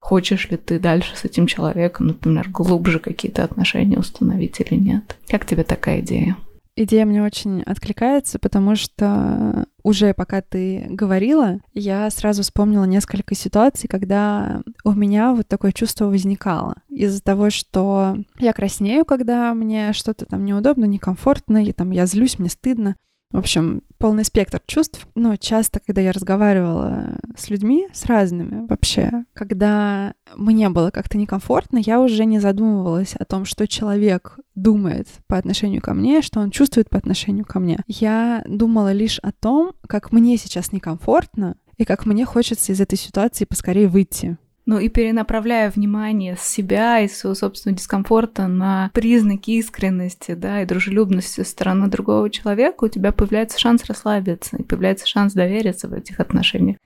[0.00, 5.16] хочешь ли ты дальше с этим человеком, например, глубже какие-то отношения установить или нет.
[5.28, 6.36] Как тебе такая идея?
[6.78, 13.88] Идея мне очень откликается, потому что уже пока ты говорила, я сразу вспомнила несколько ситуаций,
[13.88, 16.74] когда у меня вот такое чувство возникало.
[16.90, 22.38] Из-за того, что я краснею, когда мне что-то там неудобно, некомфортно, и там я злюсь,
[22.38, 22.96] мне стыдно.
[23.36, 25.06] В общем, полный спектр чувств.
[25.14, 31.76] Но часто, когда я разговаривала с людьми, с разными вообще, когда мне было как-то некомфортно,
[31.76, 36.50] я уже не задумывалась о том, что человек думает по отношению ко мне, что он
[36.50, 37.80] чувствует по отношению ко мне.
[37.86, 42.96] Я думала лишь о том, как мне сейчас некомфортно и как мне хочется из этой
[42.96, 44.38] ситуации поскорее выйти.
[44.68, 50.66] Ну и перенаправляя внимание с себя и своего собственного дискомфорта на признаки искренности, да, и
[50.66, 55.92] дружелюбности со стороны другого человека, у тебя появляется шанс расслабиться, и появляется шанс довериться в
[55.92, 56.78] этих отношениях.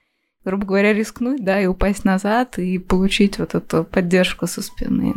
[0.45, 5.15] Грубо говоря, рискнуть, да, и упасть назад, и получить вот эту поддержку со спины.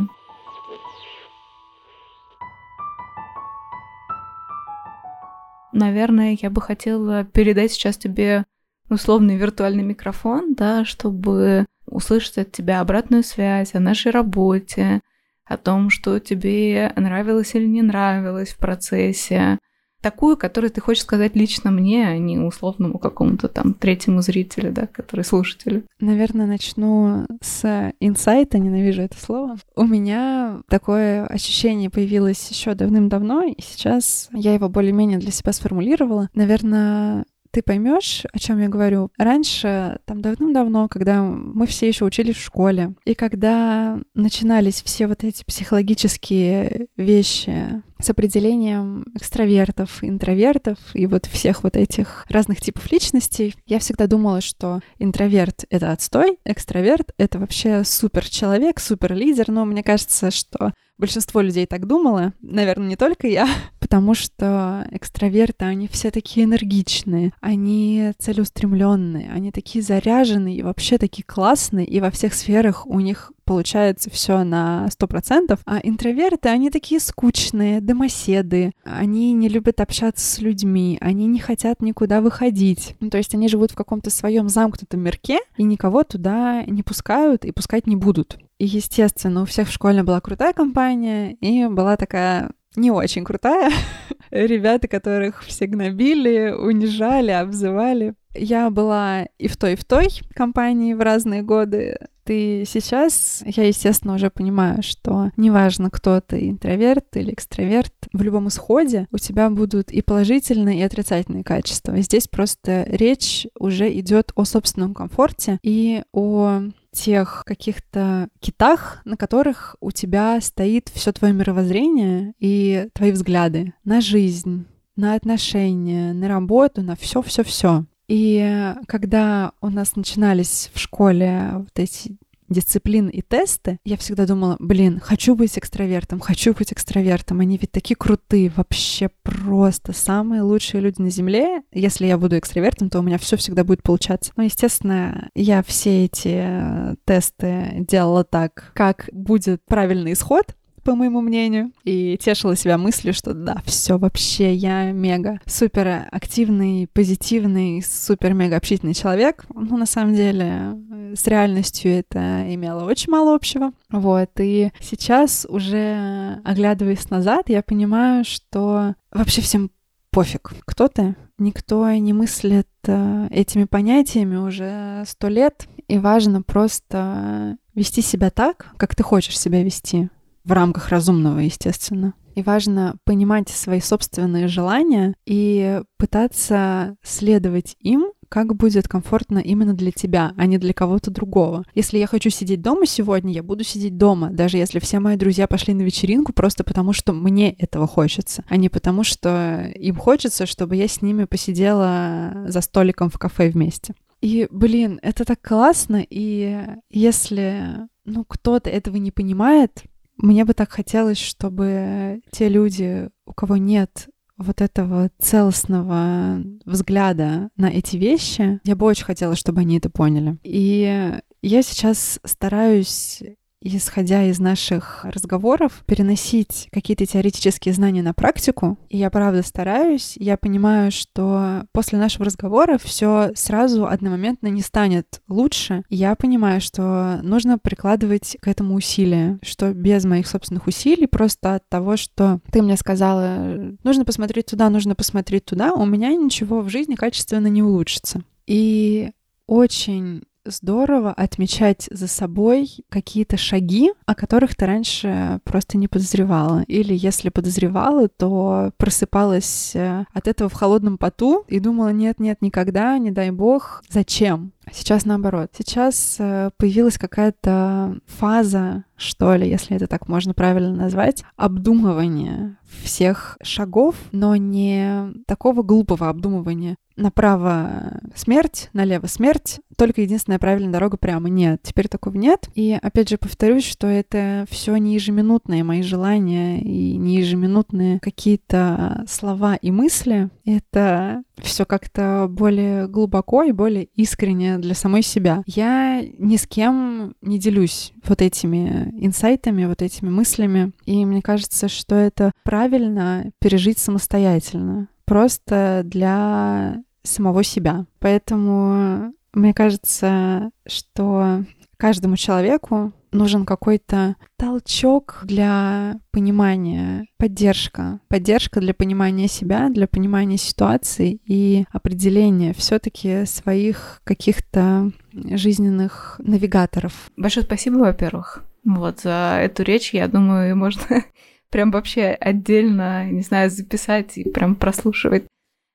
[5.73, 8.47] Наверное, я бы хотела передать сейчас тебе
[8.89, 15.01] условный виртуальный микрофон, да, чтобы услышать от тебя обратную связь о нашей работе,
[15.45, 19.59] о том, что тебе нравилось или не нравилось в процессе.
[20.01, 24.87] Такую, которую ты хочешь сказать лично мне, а не условному какому-то там третьему зрителю, да,
[24.87, 25.85] который слушателю.
[25.99, 29.57] Наверное, начну с инсайта, ненавижу это слово.
[29.75, 36.29] У меня такое ощущение появилось еще давным-давно, и сейчас я его более-менее для себя сформулировала.
[36.35, 39.11] Наверное, ты поймешь, о чем я говорю.
[39.17, 45.23] Раньше, там давным-давно, когда мы все еще учились в школе, и когда начинались все вот
[45.23, 53.55] эти психологические вещи с определением экстравертов, интровертов и вот всех вот этих разных типов личностей,
[53.67, 59.65] я всегда думала, что интроверт— это отстой, экстраверт— это вообще супер человек, супер лидер, но
[59.65, 63.49] мне кажется, что большинство людей так думало, наверное, не только я,
[63.95, 71.23] потому что экстраверты, они все такие энергичные, они целеустремленные, они такие заряженные и вообще такие
[71.23, 76.71] классные, и во всех сферах у них получается все на сто процентов, а интроверты, они
[76.71, 82.97] такие скучные, домоседы, они не любят общаться с людьми, они не хотят никуда выходить.
[82.99, 87.45] Ну, то есть они живут в каком-то своем замкнутом мирке и никого туда не пускают
[87.45, 88.39] и пускать не будут.
[88.59, 93.71] И, естественно, у всех в школе была крутая компания, и была такая не очень крутая.
[94.31, 98.15] Ребята, которых все гнобили, унижали, обзывали.
[98.35, 101.99] Я была и в той, и в той компании в разные годы.
[102.25, 108.49] Ты сейчас, я, естественно, уже понимаю, что неважно, кто ты, интроверт или экстраверт, в любом
[108.49, 112.01] исходе у тебя будут и положительные, и отрицательные качества.
[112.01, 119.77] Здесь просто речь уже идет о собственном комфорте и о тех каких-то китах, на которых
[119.81, 126.83] у тебя стоит все твое мировоззрение и твои взгляды на жизнь, на отношения, на работу,
[126.83, 127.85] на все, все, все.
[128.09, 132.17] И когда у нас начинались в школе вот эти
[132.49, 137.41] дисциплин и тесты, я всегда думала, блин, хочу быть экстравертом, хочу быть экстравертом.
[137.41, 141.63] Они ведь такие крутые, вообще просто самые лучшие люди на Земле.
[141.73, 144.33] Если я буду экстравертом, то у меня все всегда будет получаться.
[144.37, 150.55] Но, естественно, я все эти э, тесты делала так, как будет правильный исход,
[150.85, 156.87] по моему мнению, и тешила себя мыслью, что да, все вообще, я мега супер активный,
[156.93, 159.45] позитивный, супер мега общительный человек.
[159.53, 163.73] Ну, на самом деле, э, с реальностью это имело очень мало общего.
[163.91, 169.71] Вот, и сейчас уже, оглядываясь назад, я понимаю, что вообще всем
[170.11, 171.17] пофиг, кто ты.
[171.39, 178.69] Никто не мыслит э, этими понятиями уже сто лет, и важно просто вести себя так,
[178.77, 180.09] как ты хочешь себя вести
[180.45, 182.15] в рамках разумного, естественно.
[182.35, 189.93] И важно понимать свои собственные желания и пытаться следовать им, как будет комфортно именно для
[189.93, 191.65] тебя, а не для кого-то другого.
[191.77, 195.47] Если я хочу сидеть дома сегодня, я буду сидеть дома, даже если все мои друзья
[195.47, 200.47] пошли на вечеринку, просто потому что мне этого хочется, а не потому что им хочется,
[200.47, 203.95] чтобы я с ними посидела за столиком в кафе вместе.
[204.21, 209.85] И, блин, это так классно, и если, ну, кто-то этого не понимает,
[210.17, 217.71] мне бы так хотелось, чтобы те люди, у кого нет вот этого целостного взгляда на
[217.71, 220.39] эти вещи, я бы очень хотела, чтобы они это поняли.
[220.43, 223.23] И я сейчас стараюсь
[223.65, 228.79] исходя из наших разговоров, переносить какие-то теоретические знания на практику.
[228.89, 230.15] И я правда стараюсь.
[230.17, 235.83] Я понимаю, что после нашего разговора все сразу одномоментно не станет лучше.
[235.89, 241.69] я понимаю, что нужно прикладывать к этому усилия, что без моих собственных усилий, просто от
[241.69, 246.69] того, что ты мне сказала, нужно посмотреть туда, нужно посмотреть туда, у меня ничего в
[246.69, 248.23] жизни качественно не улучшится.
[248.47, 249.11] И
[249.47, 256.63] очень здорово отмечать за собой какие-то шаги, о которых ты раньше просто не подозревала.
[256.67, 262.99] Или если подозревала, то просыпалась э, от этого в холодном поту и думала, нет-нет, никогда,
[262.99, 264.53] не дай бог, зачем?
[264.75, 265.51] Сейчас наоборот.
[265.57, 273.39] Сейчас э, появилась какая-то фаза, что ли, если это так можно правильно назвать, обдумывания всех
[273.43, 276.77] шагов, но не такого глупого обдумывания.
[276.97, 281.29] Направо смерть, налево смерть, только единственная правильная дорога прямо.
[281.29, 282.49] Нет, теперь такого нет.
[282.55, 289.05] И опять же повторюсь, что это все не ежеминутные мои желания и не ежеминутные какие-то
[289.09, 290.31] слова и мысли.
[290.45, 295.43] Это все как-то более глубоко и более искренне для самой себя.
[295.47, 301.69] Я ни с кем не делюсь вот этими инсайтами, вот этими мыслями, и мне кажется,
[301.69, 307.87] что это правильно пережить самостоятельно, просто для самого себя.
[308.01, 311.45] Поэтому мне кажется, что
[311.77, 318.01] каждому человеку нужен какой-то толчок для понимания, поддержка.
[318.09, 327.11] Поддержка для понимания себя, для понимания ситуации и определения все-таки своих каких-то жизненных навигаторов.
[327.17, 329.95] Большое спасибо, во-первых, вот за эту речь.
[329.95, 331.05] Я думаю, можно
[331.51, 335.25] прям вообще отдельно, не знаю, записать и прям прослушивать.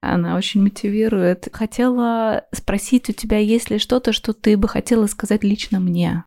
[0.02, 1.50] Она очень мотивирует.
[1.52, 6.24] Хотела спросить у тебя, есть ли что-то, что ты бы хотела сказать лично мне?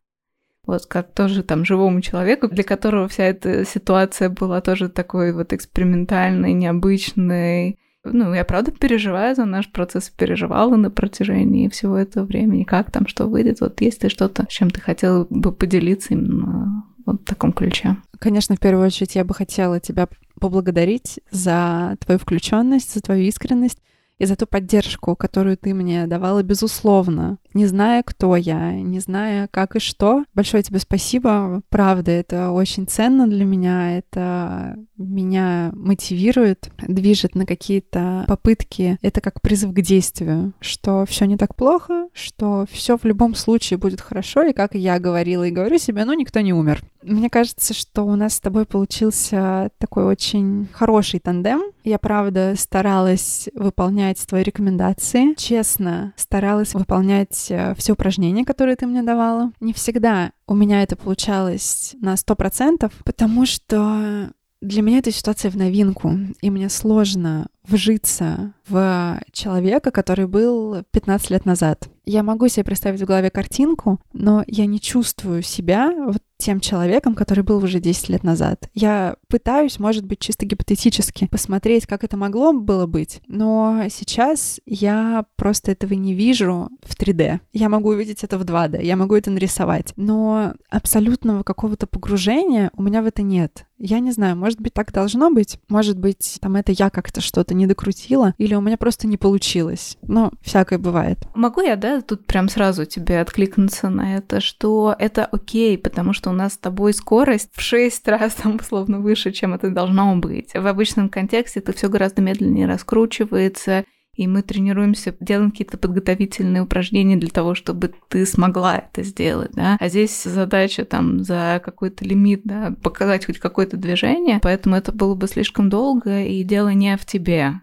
[0.65, 5.53] Вот как тоже там живому человеку, для которого вся эта ситуация была тоже такой вот
[5.53, 7.77] экспериментальной, необычной.
[8.05, 13.07] Ну, я правда переживаю за наш процесс, переживала на протяжении всего этого времени, как там,
[13.07, 13.61] что выйдет.
[13.61, 17.97] Вот есть ли что-то, чем ты хотела бы поделиться именно вот в таком ключе?
[18.19, 20.07] Конечно, в первую очередь я бы хотела тебя
[20.39, 23.79] поблагодарить за твою включенность, за твою искренность
[24.23, 27.37] и за ту поддержку, которую ты мне давала, безусловно.
[27.53, 30.23] Не зная, кто я, не зная, как и что.
[30.33, 31.61] Большое тебе спасибо.
[31.69, 33.97] Правда, это очень ценно для меня.
[33.97, 38.97] Это меня мотивирует, движет на какие-то попытки.
[39.01, 43.77] Это как призыв к действию, что все не так плохо, что все в любом случае
[43.77, 44.43] будет хорошо.
[44.43, 46.81] И как я говорила и говорю себе, ну, никто не умер.
[47.03, 51.61] Мне кажется, что у нас с тобой получился такой очень хороший тандем.
[51.83, 59.03] Я, правда, старалась выполнять твои рекомендации, честно старалась выполнять э, все упражнения, которые ты мне
[59.03, 59.51] давала.
[59.59, 64.31] Не всегда у меня это получалось на сто процентов, потому что
[64.63, 71.29] для меня эта ситуация в новинку, и мне сложно вжиться в человека, который был 15
[71.31, 71.89] лет назад.
[72.05, 77.15] Я могу себе представить в голове картинку, но я не чувствую себя вот тем человеком,
[77.15, 78.69] который был уже 10 лет назад.
[78.73, 85.25] Я пытаюсь, может быть, чисто гипотетически посмотреть, как это могло было быть, но сейчас я
[85.37, 87.39] просто этого не вижу в 3D.
[87.53, 92.83] Я могу увидеть это в 2D, я могу это нарисовать, но абсолютного какого-то погружения у
[92.83, 93.65] меня в это нет.
[93.85, 95.59] Я не знаю, может быть, так должно быть.
[95.67, 99.97] Может быть, там это я как-то что-то не докрутила, или у меня просто не получилось.
[100.03, 101.19] Но всякое бывает.
[101.35, 106.31] Могу я, да, тут прям сразу тебе откликнуться на это, что это окей, потому что
[106.33, 110.53] нас с тобой скорость в шесть раз там условно выше, чем это должно быть.
[110.53, 117.15] В обычном контексте это все гораздо медленнее раскручивается, и мы тренируемся, делаем какие-то подготовительные упражнения
[117.15, 119.77] для того, чтобы ты смогла это сделать, да.
[119.79, 125.15] А здесь задача там за какой-то лимит, да, показать хоть какое-то движение, поэтому это было
[125.15, 127.61] бы слишком долго, и дело не в тебе.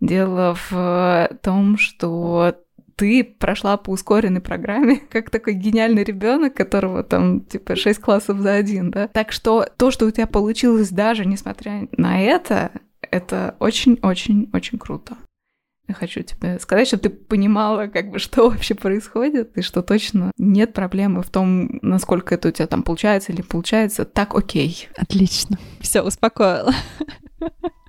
[0.00, 2.56] Дело в том, что
[3.02, 8.54] ты прошла по ускоренной программе, как такой гениальный ребенок, которого там типа 6 классов за
[8.54, 9.08] один, да.
[9.08, 15.16] Так что то, что у тебя получилось даже несмотря на это, это очень-очень-очень круто.
[15.88, 20.30] Я хочу тебе сказать, чтобы ты понимала, как бы, что вообще происходит, и что точно
[20.38, 24.04] нет проблемы в том, насколько это у тебя там получается или получается.
[24.04, 24.88] Так окей.
[24.96, 25.58] Отлично.
[25.80, 26.72] Все, успокоила.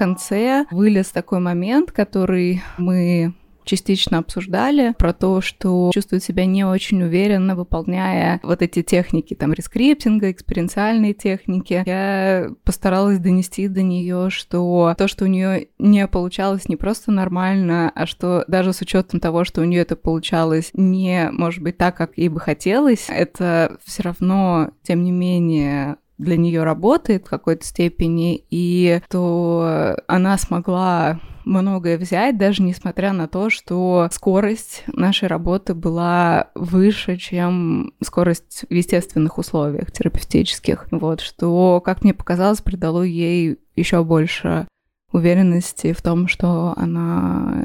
[0.00, 3.34] конце вылез такой момент, который мы
[3.64, 9.52] частично обсуждали про то, что чувствует себя не очень уверенно, выполняя вот эти техники, там,
[9.52, 11.82] рескриптинга, экспериментальные техники.
[11.84, 17.92] Я постаралась донести до нее, что то, что у нее не получалось не просто нормально,
[17.94, 21.96] а что даже с учетом того, что у нее это получалось не, может быть, так,
[21.96, 27.64] как ей бы хотелось, это все равно, тем не менее, для нее работает в какой-то
[27.64, 35.74] степени, и то она смогла многое взять, даже несмотря на то, что скорость нашей работы
[35.74, 40.86] была выше, чем скорость в естественных условиях терапевтических.
[40.90, 44.66] Вот, что, как мне показалось, придало ей еще больше
[45.12, 47.64] уверенности в том, что она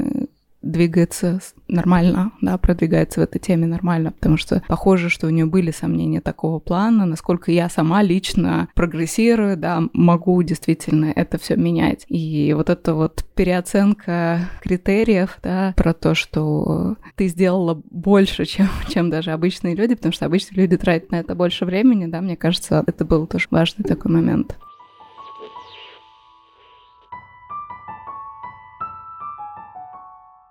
[0.66, 5.72] двигается нормально, да, продвигается в этой теме нормально, потому что похоже, что у нее были
[5.72, 12.06] сомнения такого плана, насколько я сама лично прогрессирую, да, могу действительно это все менять.
[12.10, 19.10] И вот эта вот переоценка критериев, да, про то, что ты сделала больше, чем, чем
[19.10, 22.84] даже обычные люди, потому что обычные люди тратят на это больше времени, да, мне кажется,
[22.86, 24.58] это был тоже важный такой момент.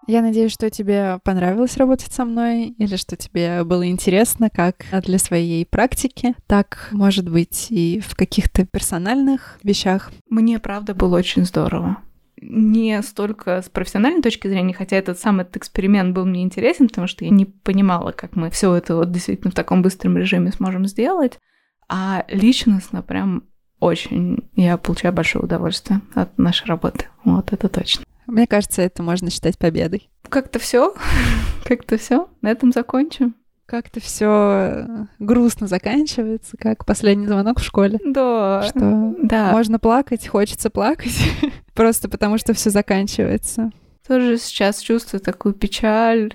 [0.07, 5.19] Я надеюсь, что тебе понравилось работать со мной, или что тебе было интересно как для
[5.19, 10.13] своей практики, так, может быть, и в каких-то персональных вещах.
[10.29, 11.99] Мне, правда, было очень здорово
[12.47, 17.07] не столько с профессиональной точки зрения, хотя этот сам этот эксперимент был мне интересен, потому
[17.07, 20.87] что я не понимала, как мы все это вот действительно в таком быстром режиме сможем
[20.87, 21.39] сделать,
[21.89, 23.45] а личностно прям
[23.81, 27.07] очень я получаю большое удовольствие от нашей работы.
[27.25, 28.05] Вот это точно.
[28.27, 30.11] Мне кажется, это можно считать победой.
[30.29, 30.95] Как-то все,
[31.65, 32.29] как-то все.
[32.41, 33.35] На этом закончим.
[33.67, 37.99] Как-то все грустно заканчивается, как последний звонок в школе.
[38.05, 38.63] Да.
[38.63, 39.53] Что да.
[39.53, 41.19] можно плакать, хочется плакать,
[41.75, 43.71] просто потому что все заканчивается.
[44.07, 46.35] Тоже сейчас чувствую такую печаль.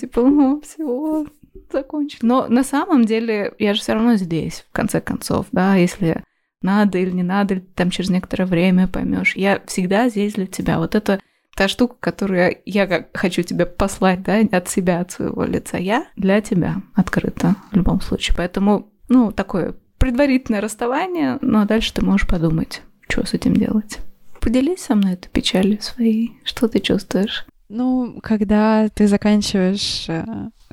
[0.00, 1.26] Типа, ну, все,
[1.70, 2.20] закончили.
[2.22, 6.24] Но на самом деле я же все равно здесь, в конце концов, да, если
[6.62, 9.36] надо или не надо, или там через некоторое время поймешь.
[9.36, 10.78] Я всегда здесь для тебя.
[10.78, 11.20] Вот это
[11.54, 15.76] та штука, которую я как хочу тебе послать, да, от себя, от своего лица.
[15.76, 18.36] Я для тебя открыта в любом случае.
[18.36, 23.98] Поэтому, ну, такое предварительное расставание, ну, а дальше ты можешь подумать, что с этим делать.
[24.40, 26.36] Поделись со мной этой печалью своей.
[26.44, 27.46] Что ты чувствуешь?
[27.68, 30.24] Ну, когда ты заканчиваешь э,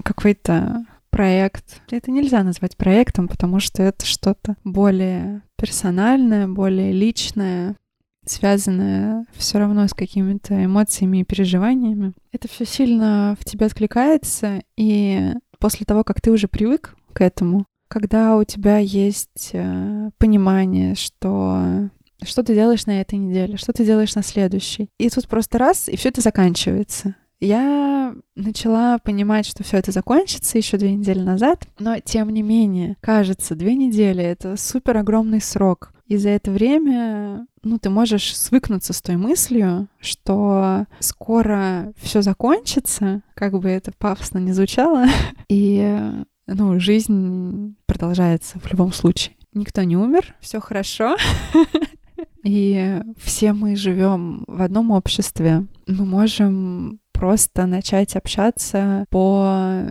[0.03, 1.81] какой-то проект.
[1.89, 7.75] Это нельзя назвать проектом, потому что это что-то более персональное, более личное,
[8.25, 12.13] связанное все равно с какими-то эмоциями и переживаниями.
[12.31, 17.65] Это все сильно в тебя откликается, и после того, как ты уже привык к этому,
[17.87, 21.89] когда у тебя есть э, понимание, что
[22.23, 24.89] что ты делаешь на этой неделе, что ты делаешь на следующей.
[24.97, 27.15] И тут просто раз, и все это заканчивается.
[27.39, 32.97] Я начала понимать, что все это закончится еще две недели назад, но тем не менее,
[33.01, 35.93] кажется, две недели— это супер огромный срок.
[36.05, 43.21] И за это время, ну, ты можешь свыкнуться с той мыслью, что скоро все закончится,
[43.35, 45.05] как бы это пафосно не звучало,
[45.49, 46.11] и,
[46.47, 49.35] ну, жизнь продолжается в любом случае.
[49.53, 51.15] Никто не умер, все хорошо.
[52.43, 55.65] И все мы живем в одном обществе.
[55.87, 59.87] Мы можем просто начать общаться по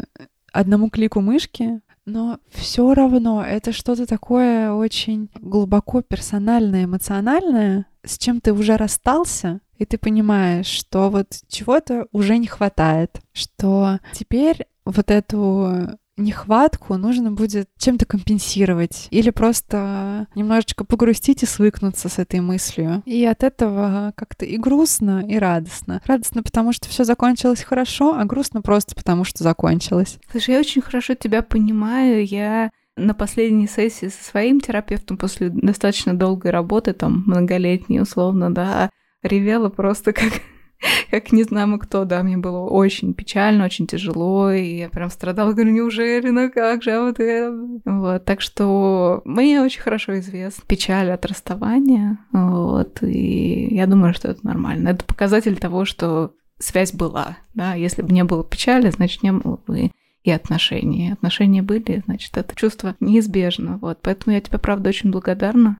[0.51, 8.41] одному клику мышки, но все равно это что-то такое очень глубоко персональное, эмоциональное, с чем
[8.41, 15.11] ты уже расстался, и ты понимаешь, что вот чего-то уже не хватает, что теперь вот
[15.11, 23.03] эту нехватку нужно будет чем-то компенсировать или просто немножечко погрустить и свыкнуться с этой мыслью.
[23.07, 26.03] И от этого как-то и грустно, и радостно.
[26.05, 30.19] Радостно, потому что все закончилось хорошо, а грустно просто потому, что закончилось.
[30.31, 32.27] Слушай, я очень хорошо тебя понимаю.
[32.27, 38.91] Я на последней сессии со своим терапевтом после достаточно долгой работы, там, многолетней условно, да,
[39.23, 40.33] ревела просто как
[41.11, 45.53] как не знамо кто, да, мне было очень печально, очень тяжело, и я прям страдала,
[45.53, 47.55] говорю, неужели, ну как же, а вот это?
[47.85, 54.29] Вот, так что мне очень хорошо известна печаль от расставания, вот, и я думаю, что
[54.29, 54.89] это нормально.
[54.91, 59.61] Это показатель того, что связь была, да, если бы не было печали, значит, не было
[59.66, 59.91] бы
[60.24, 61.12] и отношений.
[61.12, 63.79] Отношения были, значит, это чувство неизбежно.
[63.79, 65.79] Вот, поэтому я тебе, правда, очень благодарна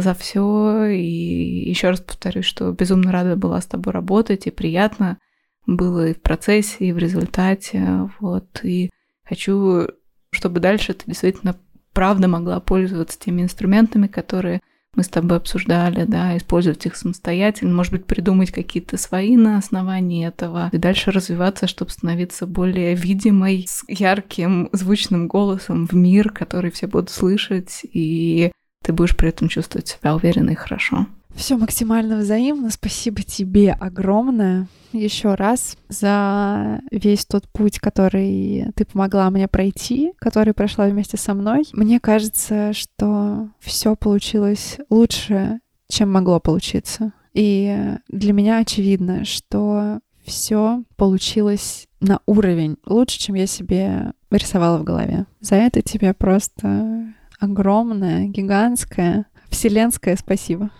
[0.00, 0.86] за все.
[0.86, 5.18] И еще раз повторюсь, что безумно рада была с тобой работать, и приятно
[5.66, 8.10] было и в процессе, и в результате.
[8.20, 8.60] Вот.
[8.62, 8.90] И
[9.24, 9.88] хочу,
[10.30, 11.56] чтобы дальше ты действительно
[11.92, 14.60] правда могла пользоваться теми инструментами, которые
[14.96, 20.26] мы с тобой обсуждали, да, использовать их самостоятельно, может быть, придумать какие-то свои на основании
[20.26, 26.70] этого, и дальше развиваться, чтобы становиться более видимой, с ярким, звучным голосом в мир, который
[26.70, 28.52] все будут слышать, и
[28.84, 31.06] ты будешь при этом чувствовать себя уверенно и хорошо.
[31.34, 32.70] Все максимально взаимно.
[32.70, 40.54] Спасибо тебе огромное еще раз за весь тот путь, который ты помогла мне пройти, который
[40.54, 41.64] прошла вместе со мной.
[41.72, 47.12] Мне кажется, что все получилось лучше, чем могло получиться.
[47.32, 54.84] И для меня очевидно, что все получилось на уровень лучше, чем я себе рисовала в
[54.84, 55.26] голове.
[55.40, 57.12] За это тебе просто
[57.44, 60.70] огромное, гигантское, вселенское спасибо.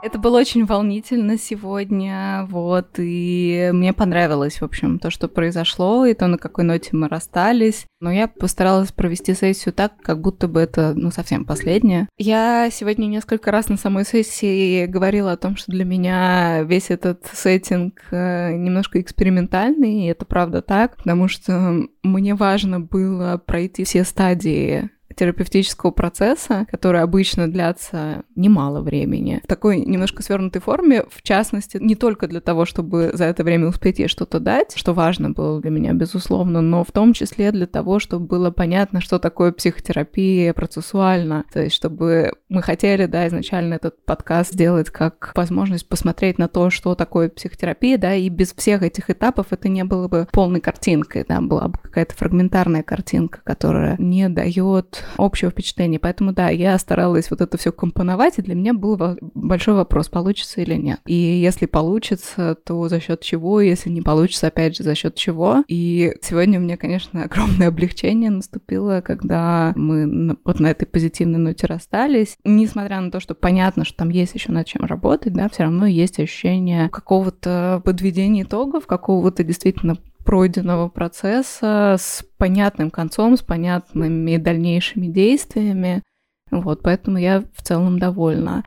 [0.00, 6.14] Это было очень волнительно сегодня, вот, и мне понравилось, в общем, то, что произошло, и
[6.14, 7.86] то, на какой ноте мы расстались.
[8.00, 12.08] Но я постаралась провести сессию так, как будто бы это, ну, совсем последняя.
[12.16, 17.26] Я сегодня несколько раз на самой сессии говорила о том, что для меня весь этот
[17.32, 24.04] сеттинг э, немножко экспериментальный, и это правда так, потому что мне важно было пройти все
[24.04, 31.78] стадии терапевтического процесса, который обычно длятся немало времени, в такой немножко свернутой форме, в частности,
[31.80, 35.60] не только для того, чтобы за это время успеть ей что-то дать, что важно было
[35.60, 40.52] для меня, безусловно, но в том числе для того, чтобы было понятно, что такое психотерапия
[40.52, 46.48] процессуально, то есть чтобы мы хотели, да, изначально этот подкаст сделать как возможность посмотреть на
[46.48, 50.60] то, что такое психотерапия, да, и без всех этих этапов это не было бы полной
[50.60, 55.98] картинкой, да, была бы какая-то фрагментарная картинка, которая не дает общего впечатления.
[55.98, 58.98] Поэтому, да, я старалась вот это все компоновать, и для меня был
[59.34, 61.00] большой вопрос, получится или нет.
[61.06, 65.64] И если получится, то за счет чего, если не получится, опять же, за счет чего.
[65.68, 71.66] И сегодня у меня, конечно, огромное облегчение наступило, когда мы вот на этой позитивной ноте
[71.66, 72.36] расстались.
[72.44, 75.86] Несмотря на то, что понятно, что там есть еще над чем работать, да, все равно
[75.86, 79.96] есть ощущение какого-то подведения итогов, какого-то действительно
[80.28, 86.02] пройденного процесса с понятным концом, с понятными дальнейшими действиями.
[86.50, 88.62] Вот, поэтому я в целом довольна.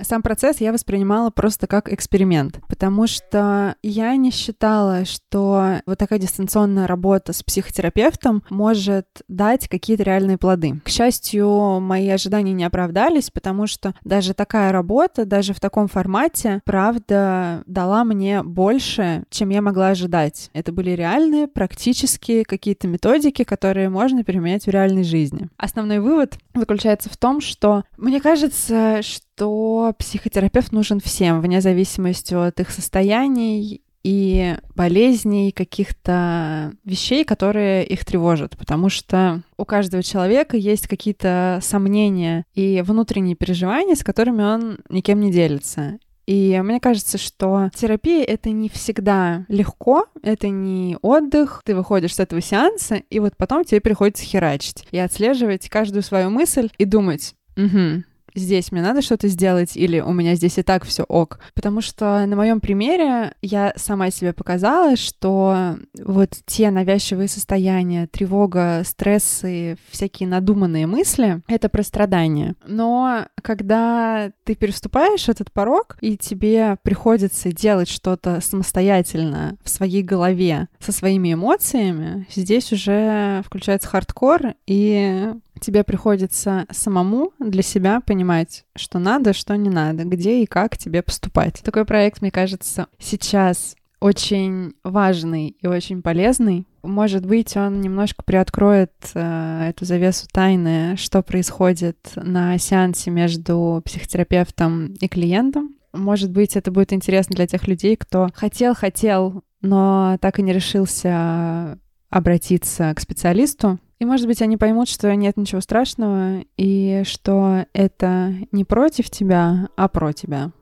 [0.00, 6.18] Сам процесс я воспринимала просто как эксперимент, потому что я не считала, что вот такая
[6.18, 10.80] дистанционная работа с психотерапевтом может дать какие-то реальные плоды.
[10.84, 16.60] К счастью, мои ожидания не оправдались, потому что даже такая работа, даже в таком формате,
[16.64, 20.50] правда, дала мне больше, чем я могла ожидать.
[20.54, 25.48] Это были реальные, практические какие-то методики, которые можно применять в реальной жизни.
[25.56, 32.34] Основной вывод заключается в том, что мне кажется, что что психотерапевт нужен всем, вне зависимости
[32.34, 40.56] от их состояний и болезней, каких-то вещей, которые их тревожат, потому что у каждого человека
[40.56, 45.98] есть какие-то сомнения и внутренние переживания, с которыми он никем не делится.
[46.26, 51.60] И мне кажется, что терапия— это не всегда легко, это не отдых.
[51.64, 56.30] Ты выходишь с этого сеанса, и вот потом тебе приходится херачить и отслеживать каждую свою
[56.30, 58.04] мысль и думать, угу,
[58.34, 61.38] здесь мне надо что-то сделать, или у меня здесь и так все ок.
[61.54, 68.82] Потому что на моем примере я сама себе показала, что вот те навязчивые состояния, тревога,
[68.84, 72.54] стрессы, всякие надуманные мысли— это про страдания.
[72.66, 80.68] Но когда ты переступаешь этот порог, и тебе приходится делать что-то самостоятельно в своей голове
[80.80, 85.32] со своими эмоциями, здесь уже включается хардкор, и
[85.64, 91.02] тебе приходится самому для себя понимать, что надо, что не надо, где и как тебе
[91.02, 91.62] поступать.
[91.64, 96.66] Такой проект, мне кажется, сейчас очень важный и очень полезный.
[96.82, 104.92] Может быть, он немножко приоткроет э, эту завесу тайны, что происходит на сеансе между психотерапевтом
[105.00, 105.76] и клиентом.
[105.94, 111.78] Может быть, это будет интересно для тех людей, кто хотел-хотел, но так и не решился
[112.14, 113.80] обратиться к специалисту.
[113.98, 119.68] И, может быть, они поймут, что нет ничего страшного, и что это не против тебя,
[119.76, 120.52] а про тебя.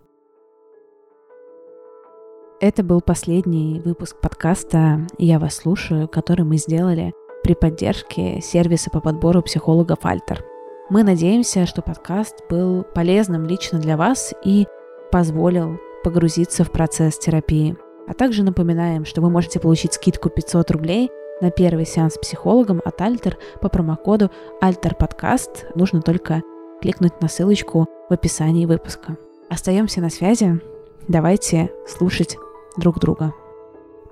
[2.59, 9.00] Это был последний выпуск подкаста «Я вас слушаю», который мы сделали при поддержке сервиса по
[9.00, 10.42] подбору психологов «Альтер».
[10.88, 14.66] Мы надеемся, что подкаст был полезным лично для вас и
[15.11, 17.76] позволил погрузиться в процесс терапии.
[18.09, 21.11] А также напоминаем, что вы можете получить скидку 500 рублей
[21.43, 24.30] на первый сеанс с психологом от Альтер по промокоду
[24.62, 25.66] альтерподкаст.
[25.74, 26.43] Нужно только
[26.80, 29.18] кликнуть на ссылочку в описании выпуска.
[29.51, 30.62] Остаемся на связи.
[31.09, 32.38] Давайте слушать
[32.78, 33.34] друг друга.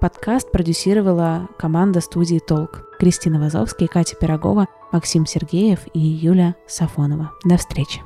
[0.00, 2.86] Подкаст продюсировала команда студии «Толк».
[2.98, 7.32] Кристина Вазовский, Катя Пирогова, Максим Сергеев и Юля Сафонова.
[7.44, 8.02] До встречи!